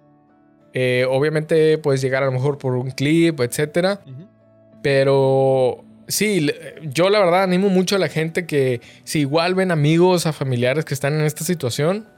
Eh, 0.75 1.07
obviamente 1.09 1.79
puedes 1.79 2.01
llegar 2.01 2.23
a 2.23 2.27
lo 2.27 2.33
mejor 2.33 2.59
por 2.59 2.75
un 2.75 2.91
clip, 2.91 3.41
etcétera. 3.41 4.01
Pero 4.83 5.85
sí, 6.09 6.51
yo 6.83 7.11
la 7.11 7.21
verdad 7.21 7.45
animo 7.45 7.69
mucho 7.69 7.97
a 7.97 7.99
la 7.99 8.09
gente 8.09 8.47
que 8.47 8.81
si 9.05 9.21
igual 9.21 9.55
ven 9.55 9.71
amigos, 9.71 10.27
a 10.27 10.33
familiares 10.33 10.85
que 10.85 10.95
están 10.95 11.15
en 11.15 11.27
esta 11.27 11.45
situación, 11.45 12.09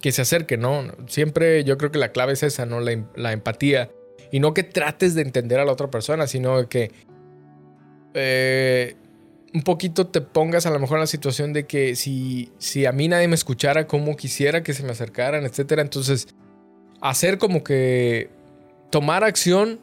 que 0.00 0.12
se 0.12 0.22
acerquen, 0.22 0.60
¿no? 0.60 0.84
Siempre 1.06 1.62
yo 1.64 1.76
creo 1.76 1.90
que 1.90 1.98
la 1.98 2.12
clave 2.12 2.32
es 2.32 2.42
esa, 2.42 2.64
¿no? 2.64 2.80
La, 2.80 3.04
la 3.16 3.32
empatía. 3.32 3.90
Y 4.32 4.40
no 4.40 4.54
que 4.54 4.62
trates 4.62 5.14
de 5.14 5.22
entender 5.22 5.60
a 5.60 5.64
la 5.64 5.72
otra 5.72 5.90
persona, 5.90 6.26
sino 6.26 6.68
que 6.68 6.92
eh, 8.14 8.96
un 9.52 9.62
poquito 9.62 10.06
te 10.06 10.20
pongas 10.20 10.66
a 10.66 10.70
lo 10.70 10.78
mejor 10.78 10.98
en 10.98 11.00
la 11.00 11.06
situación 11.06 11.52
de 11.52 11.66
que 11.66 11.96
si, 11.96 12.52
si 12.58 12.86
a 12.86 12.92
mí 12.92 13.08
nadie 13.08 13.28
me 13.28 13.34
escuchara 13.34 13.86
como 13.86 14.16
quisiera 14.16 14.62
que 14.62 14.74
se 14.74 14.82
me 14.82 14.92
acercaran, 14.92 15.44
etcétera, 15.44 15.82
entonces 15.82 16.28
hacer 17.00 17.38
como 17.38 17.64
que 17.64 18.30
tomar 18.90 19.24
acción 19.24 19.80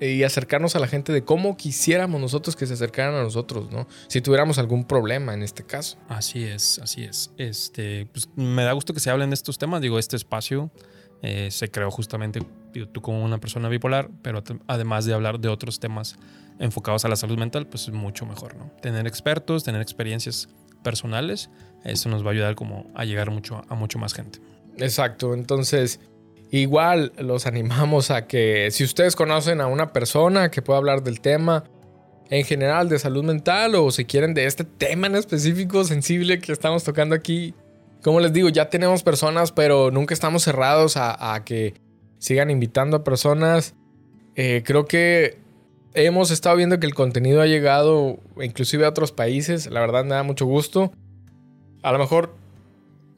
y 0.00 0.24
acercarnos 0.24 0.74
a 0.76 0.80
la 0.80 0.88
gente 0.88 1.12
de 1.12 1.24
cómo 1.24 1.56
quisiéramos 1.56 2.20
nosotros 2.20 2.56
que 2.56 2.66
se 2.66 2.74
acercaran 2.74 3.14
a 3.14 3.22
nosotros, 3.22 3.70
¿no? 3.70 3.86
Si 4.08 4.20
tuviéramos 4.20 4.58
algún 4.58 4.84
problema 4.84 5.34
en 5.34 5.42
este 5.42 5.64
caso. 5.64 5.96
Así 6.08 6.42
es, 6.42 6.78
así 6.80 7.04
es. 7.04 7.30
Este, 7.38 8.06
pues, 8.06 8.28
me 8.34 8.64
da 8.64 8.72
gusto 8.72 8.94
que 8.94 9.00
se 9.00 9.10
hablen 9.10 9.30
de 9.30 9.34
estos 9.34 9.58
temas. 9.58 9.80
Digo, 9.80 9.98
este 9.98 10.16
espacio 10.16 10.70
eh, 11.22 11.50
se 11.50 11.70
creó 11.70 11.90
justamente 11.90 12.40
digo, 12.72 12.88
tú 12.88 13.00
como 13.00 13.22
una 13.22 13.38
persona 13.38 13.68
bipolar, 13.68 14.10
pero 14.22 14.42
además 14.66 15.04
de 15.04 15.14
hablar 15.14 15.38
de 15.38 15.48
otros 15.48 15.78
temas 15.78 16.16
enfocados 16.58 17.04
a 17.04 17.08
la 17.08 17.16
salud 17.16 17.38
mental, 17.38 17.66
pues 17.66 17.84
es 17.84 17.94
mucho 17.94 18.26
mejor, 18.26 18.56
¿no? 18.56 18.70
Tener 18.80 19.06
expertos, 19.06 19.64
tener 19.64 19.80
experiencias 19.80 20.48
personales, 20.82 21.50
eso 21.84 22.08
nos 22.08 22.24
va 22.24 22.28
a 22.28 22.32
ayudar 22.32 22.54
como 22.54 22.90
a 22.94 23.04
llegar 23.04 23.30
mucho 23.30 23.62
a 23.68 23.74
mucho 23.74 23.98
más 23.98 24.14
gente. 24.14 24.40
Exacto, 24.78 25.34
entonces 25.34 26.00
igual 26.52 27.12
los 27.18 27.46
animamos 27.46 28.12
a 28.12 28.28
que 28.28 28.68
si 28.70 28.84
ustedes 28.84 29.16
conocen 29.16 29.60
a 29.60 29.66
una 29.66 29.92
persona 29.92 30.50
que 30.50 30.62
pueda 30.62 30.78
hablar 30.78 31.02
del 31.02 31.20
tema 31.20 31.64
en 32.30 32.44
general 32.44 32.88
de 32.88 32.98
salud 32.98 33.24
mental 33.24 33.74
o 33.74 33.90
si 33.90 34.04
quieren 34.04 34.34
de 34.34 34.44
este 34.44 34.62
tema 34.64 35.08
en 35.08 35.16
específico 35.16 35.82
sensible 35.84 36.38
que 36.38 36.52
estamos 36.52 36.84
tocando 36.84 37.14
aquí, 37.14 37.54
como 38.02 38.20
les 38.20 38.32
digo, 38.32 38.48
ya 38.48 38.70
tenemos 38.70 39.02
personas, 39.02 39.50
pero 39.50 39.90
nunca 39.90 40.14
estamos 40.14 40.44
cerrados 40.44 40.96
a, 40.96 41.34
a 41.34 41.44
que 41.44 41.74
sigan 42.18 42.50
invitando 42.50 42.98
a 42.98 43.04
personas. 43.04 43.74
Eh, 44.34 44.62
creo 44.64 44.86
que 44.86 45.38
hemos 45.94 46.30
estado 46.30 46.56
viendo 46.56 46.78
que 46.78 46.86
el 46.86 46.94
contenido 46.94 47.40
ha 47.40 47.46
llegado 47.46 48.18
inclusive 48.40 48.84
a 48.84 48.90
otros 48.90 49.10
países, 49.10 49.70
la 49.70 49.80
verdad 49.80 50.04
me 50.04 50.14
da 50.14 50.22
mucho 50.22 50.46
gusto. 50.46 50.92
A 51.82 51.92
lo 51.92 51.98
mejor 51.98 52.34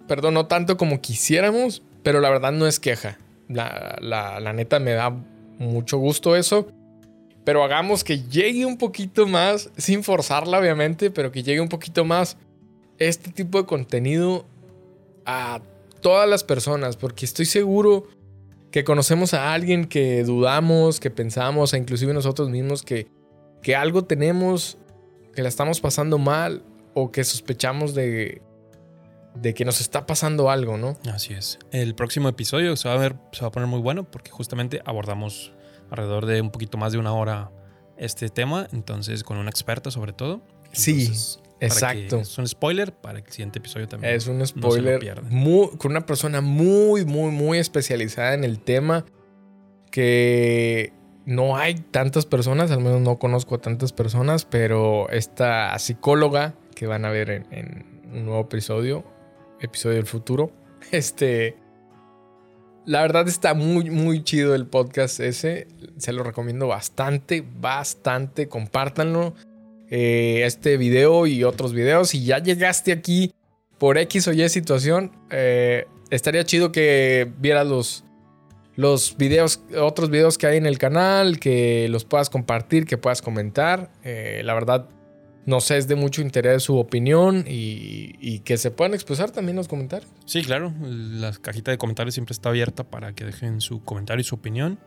perdón, 0.07 0.35
no 0.35 0.47
tanto 0.47 0.77
como 0.77 1.01
quisiéramos, 1.01 1.83
pero 2.03 2.21
la 2.21 2.31
verdad 2.31 2.53
no 2.53 2.67
es 2.67 2.79
queja. 2.81 3.19
La, 3.49 3.99
la- 4.01 4.53
neta 4.53 4.79
me 4.79 4.93
da 4.93 5.11
mucho 5.59 5.99
gusto 5.99 6.37
eso. 6.37 6.69
Pero 7.45 7.63
hagamos 7.63 8.05
que 8.05 8.23
llegue 8.23 8.65
un 8.65 8.79
poquito 8.79 9.27
más, 9.27 9.71
sin 9.77 10.03
forzarla 10.03 10.59
obviamente, 10.59 11.11
pero 11.11 11.31
que 11.31 11.43
llegue 11.43 11.61
un 11.61 11.69
poquito 11.69 12.05
más 12.05 12.39
este 12.99 13.31
tipo 13.31 13.59
de 13.59 13.67
contenido 13.67 14.47
a 15.27 15.61
todas 16.01 16.29
las 16.29 16.43
personas, 16.43 16.97
porque 16.97 17.27
estoy 17.27 17.45
seguro 17.45 18.07
que 18.71 18.83
conocemos 18.85 19.35
a 19.35 19.53
alguien 19.53 19.85
que 19.85 20.25
dudamos, 20.25 21.01
que 21.01 21.11
pensamos, 21.11 21.75
e 21.75 21.79
inclusive 21.79 22.15
nosotros 22.15 22.49
mismos 22.51 22.83
que, 22.83 23.09
que 23.63 23.77
algo 23.77 24.05
tenemos, 24.05 24.79
que 25.35 25.43
la 25.43 25.49
estamos 25.49 25.81
pasando 25.81 26.19
mal 26.19 26.63
o 26.95 27.11
que 27.13 27.25
sospechamos 27.25 27.95
de, 27.95 28.41
de 29.35 29.53
que 29.55 29.65
nos 29.65 29.81
está 29.81 30.07
pasando 30.07 30.51
algo, 30.51 30.77
¿no? 30.77 30.97
Así 31.13 31.35
es. 31.35 31.59
El 31.73 31.95
próximo 31.95 32.29
episodio 32.29 32.77
se 32.77 32.89
va 32.89 32.95
a 32.95 32.99
ver, 32.99 33.17
se 33.33 33.43
va 33.43 33.49
a 33.49 33.51
poner 33.53 33.69
muy 33.69 33.81
bueno 33.81 34.05
porque 34.05 34.31
justamente 34.31 34.81
abordamos 34.85 35.53
alrededor 35.91 36.27
de 36.27 36.41
un 36.41 36.51
poquito 36.51 36.79
más 36.79 36.93
de 36.93 36.99
una 36.99 37.13
hora 37.13 37.51
este 37.97 38.29
tema, 38.29 38.69
entonces 38.73 39.23
con 39.25 39.37
una 39.37 39.51
experta 39.51 39.91
sobre 39.91 40.13
todo. 40.13 40.43
Sí, 40.73 41.03
Entonces, 41.03 41.41
exacto. 41.61 42.17
es 42.21 42.39
un 42.39 42.49
spoiler 42.49 42.93
para 42.93 43.19
el 43.21 43.25
siguiente 43.29 43.59
episodio 43.61 43.87
también. 43.89 44.15
Es 44.15 44.27
un 44.27 44.45
spoiler 44.47 45.23
muy- 45.25 45.69
con 45.79 45.93
una 45.93 46.05
persona 46.07 46.41
muy, 46.41 47.05
muy, 47.05 47.31
muy 47.31 47.59
especializada 47.59 48.35
en 48.35 48.43
el 48.45 48.59
tema 48.61 49.05
que 49.91 50.93
no 51.27 51.57
hay 51.57 51.75
tantas 51.77 52.27
personas, 52.27 52.71
al 52.71 52.81
menos 52.81 53.01
no 53.01 53.19
conozco 53.19 53.55
a 53.55 53.59
tantas 53.59 53.93
personas, 53.93 54.45
pero 54.45 55.09
esta 55.11 55.77
psicóloga 55.79 56.55
que 56.75 56.87
van 56.87 57.05
a 57.05 57.11
ver 57.11 57.31
en, 57.31 57.47
en 57.53 58.03
un 58.13 58.25
nuevo 58.27 58.41
episodio, 58.43 59.05
episodio 59.61 59.97
del 59.97 60.07
futuro, 60.07 60.53
este... 60.93 61.57
La 62.87 63.01
verdad 63.01 63.27
está 63.29 63.55
muy, 63.55 63.89
muy 63.89 64.23
chido 64.25 64.55
el 64.55 64.67
podcast 64.67 65.19
ese. 65.19 65.69
Se 65.97 66.13
lo 66.13 66.23
recomiendo 66.23 66.67
bastante, 66.67 67.43
bastante. 67.59 68.47
Compártanlo. 68.47 69.35
eh, 69.91 70.43
este 70.45 70.77
video 70.77 71.27
y 71.27 71.45
otros 71.45 71.73
videos. 71.73 72.11
Si 72.11 72.25
ya 72.25 72.39
llegaste 72.39 72.93
aquí 72.93 73.33
por 73.79 73.99
X 73.99 74.29
o 74.29 74.33
Y 74.33 74.49
situación, 74.49 75.13
eh, 75.31 75.87
estaría 76.11 76.45
chido 76.45 76.73
que 76.73 77.31
vieras 77.39 77.67
los, 77.67 78.05
los 78.77 79.17
videos, 79.17 79.61
otros 79.81 80.11
videos 80.11 80.39
que 80.39 80.47
hay 80.47 80.57
en 80.57 80.67
el 80.67 80.79
canal, 80.79 81.39
que 81.39 81.89
los 81.89 82.05
puedas 82.05 82.31
compartir, 82.31 82.87
que 82.87 82.99
puedas 82.99 83.23
comentar. 83.23 83.91
Eh, 84.03 84.43
la 84.45 84.55
verdad, 84.55 84.89
no 85.47 85.61
sé, 85.61 85.79
es 85.79 85.89
de 85.89 85.95
mucho 85.95 86.23
interés 86.23 86.63
su 86.63 86.77
opinión 86.77 87.45
y, 87.47 88.17
y 88.21 88.41
que 88.41 88.57
se 88.57 88.71
puedan 88.71 88.95
expresar 88.95 89.31
también 89.31 89.57
los 89.57 89.69
comentarios. 89.69 90.11
Sí, 90.27 90.43
claro. 90.43 90.73
La 90.81 91.33
cajita 91.33 91.71
de 91.71 91.79
comentarios 91.79 92.15
siempre 92.15 92.33
está 92.33 92.49
abierta 92.49 92.85
para 92.85 93.13
que 93.15 93.25
dejen 93.25 93.61
su 93.61 93.83
comentario 93.83 94.21
y 94.21 94.25
su 94.25 94.35
opinión. 94.35 94.79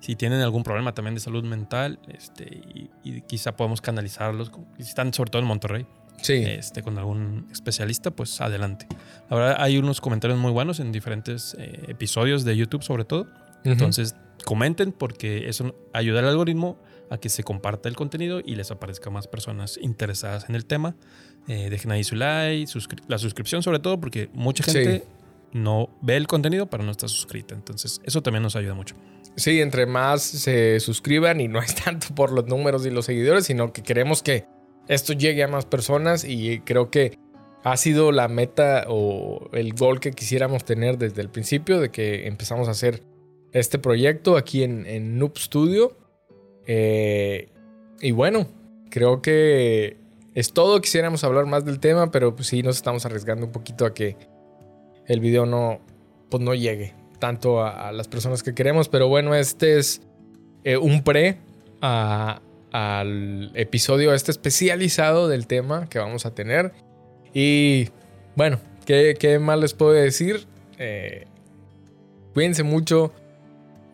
Si 0.00 0.16
tienen 0.16 0.40
algún 0.40 0.62
problema 0.62 0.92
también 0.92 1.14
de 1.14 1.20
salud 1.20 1.44
mental, 1.44 1.98
este, 2.08 2.44
y, 2.44 2.90
y 3.02 3.20
quizá 3.22 3.56
podemos 3.56 3.80
canalizarlos. 3.80 4.52
Si 4.76 4.82
están 4.82 5.14
sobre 5.14 5.30
todo 5.30 5.40
en 5.40 5.48
Monterrey, 5.48 5.86
Sí, 6.22 6.34
este, 6.34 6.82
con 6.82 6.96
algún 6.96 7.48
especialista, 7.52 8.10
pues 8.10 8.40
adelante. 8.40 8.86
La 9.28 9.36
verdad, 9.36 9.56
hay 9.58 9.76
unos 9.76 10.00
comentarios 10.00 10.38
muy 10.38 10.52
buenos 10.52 10.80
en 10.80 10.92
diferentes 10.92 11.54
eh, 11.58 11.82
episodios 11.88 12.44
de 12.44 12.56
YouTube, 12.56 12.82
sobre 12.82 13.04
todo. 13.04 13.26
Entonces, 13.64 14.14
comenten 14.44 14.92
porque 14.92 15.48
eso 15.48 15.74
ayuda 15.92 16.20
al 16.20 16.28
algoritmo 16.28 16.78
a 17.10 17.18
que 17.18 17.28
se 17.28 17.42
comparta 17.42 17.88
el 17.88 17.96
contenido 17.96 18.40
y 18.44 18.54
les 18.54 18.70
aparezca 18.70 19.10
más 19.10 19.26
personas 19.28 19.78
interesadas 19.80 20.48
en 20.48 20.54
el 20.54 20.64
tema. 20.66 20.96
Eh, 21.48 21.68
dejen 21.70 21.92
ahí 21.92 22.04
su 22.04 22.16
like, 22.16 22.64
suscri- 22.70 23.02
la 23.08 23.18
suscripción 23.18 23.62
sobre 23.62 23.78
todo 23.78 24.00
porque 24.00 24.30
mucha 24.32 24.64
Sí. 24.64 24.72
gente 24.72 25.04
no 25.52 25.90
ve 26.00 26.16
el 26.16 26.26
contenido 26.26 26.66
pero 26.66 26.82
no 26.82 26.90
está 26.90 27.06
suscrita. 27.08 27.54
Entonces, 27.54 28.00
eso 28.04 28.22
también 28.22 28.42
nos 28.42 28.56
ayuda 28.56 28.74
mucho. 28.74 28.94
Sí, 29.36 29.60
entre 29.60 29.86
más 29.86 30.22
se 30.22 30.78
suscriban 30.80 31.40
y 31.40 31.48
no 31.48 31.60
es 31.60 31.74
tanto 31.84 32.08
por 32.14 32.32
los 32.32 32.46
números 32.46 32.86
y 32.86 32.90
los 32.90 33.04
seguidores, 33.04 33.44
sino 33.46 33.72
que 33.72 33.82
queremos 33.82 34.22
que 34.22 34.46
esto 34.88 35.12
llegue 35.12 35.42
a 35.42 35.48
más 35.48 35.66
personas 35.66 36.24
y 36.24 36.60
creo 36.60 36.90
que 36.90 37.18
ha 37.64 37.76
sido 37.76 38.12
la 38.12 38.28
meta 38.28 38.84
o 38.88 39.48
el 39.52 39.72
gol 39.74 39.98
que 40.00 40.10
quisiéramos 40.12 40.64
tener 40.64 40.98
desde 40.98 41.22
el 41.22 41.30
principio 41.30 41.80
de 41.80 41.90
que 41.90 42.26
empezamos 42.28 42.68
a 42.68 42.72
hacer 42.72 43.02
este 43.54 43.78
proyecto 43.78 44.36
aquí 44.36 44.64
en, 44.64 44.84
en 44.84 45.18
Noob 45.18 45.38
Studio. 45.38 45.96
Eh, 46.66 47.48
y 48.00 48.10
bueno, 48.10 48.46
creo 48.90 49.22
que 49.22 49.96
es 50.34 50.52
todo. 50.52 50.80
Quisiéramos 50.80 51.24
hablar 51.24 51.46
más 51.46 51.64
del 51.64 51.78
tema, 51.78 52.10
pero 52.10 52.34
pues 52.34 52.48
sí 52.48 52.62
nos 52.62 52.76
estamos 52.76 53.06
arriesgando 53.06 53.46
un 53.46 53.52
poquito 53.52 53.86
a 53.86 53.94
que 53.94 54.16
el 55.06 55.20
video 55.20 55.46
no, 55.46 55.80
pues 56.28 56.42
no 56.42 56.54
llegue 56.54 56.94
tanto 57.20 57.64
a, 57.64 57.92
las 57.92 58.08
personas 58.08 58.42
que 58.42 58.54
queremos. 58.54 58.88
Pero 58.88 59.08
bueno, 59.08 59.34
este 59.34 59.78
es 59.78 60.02
eh, 60.64 60.76
un 60.76 61.02
pre 61.02 61.38
al 61.80 63.52
episodio 63.54 64.14
este 64.14 64.32
especializado 64.32 65.28
del 65.28 65.46
tema 65.46 65.88
que 65.88 66.00
vamos 66.00 66.26
a 66.26 66.34
tener. 66.34 66.72
Y 67.32 67.88
bueno, 68.34 68.58
¿qué, 68.84 69.16
qué 69.18 69.38
más 69.38 69.60
les 69.60 69.74
puedo 69.74 69.92
decir? 69.92 70.44
Eh, 70.78 71.26
cuídense 72.32 72.64
mucho. 72.64 73.12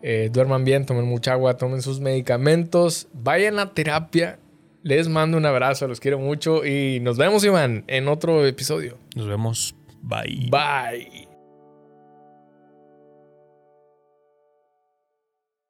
Eh, 0.01 0.29
duerman 0.31 0.63
bien, 0.63 0.85
tomen 0.85 1.05
mucha 1.05 1.33
agua, 1.33 1.57
tomen 1.57 1.81
sus 1.81 1.99
medicamentos, 1.99 3.07
vayan 3.13 3.59
a 3.59 3.73
terapia. 3.73 4.39
Les 4.83 5.07
mando 5.07 5.37
un 5.37 5.45
abrazo, 5.45 5.87
los 5.87 5.99
quiero 5.99 6.17
mucho 6.17 6.65
y 6.65 6.99
nos 7.01 7.17
vemos, 7.17 7.43
Iván, 7.43 7.83
en 7.87 8.07
otro 8.07 8.45
episodio. 8.45 8.97
Nos 9.15 9.27
vemos. 9.27 9.75
Bye. 10.01 10.49
Bye. 10.49 11.30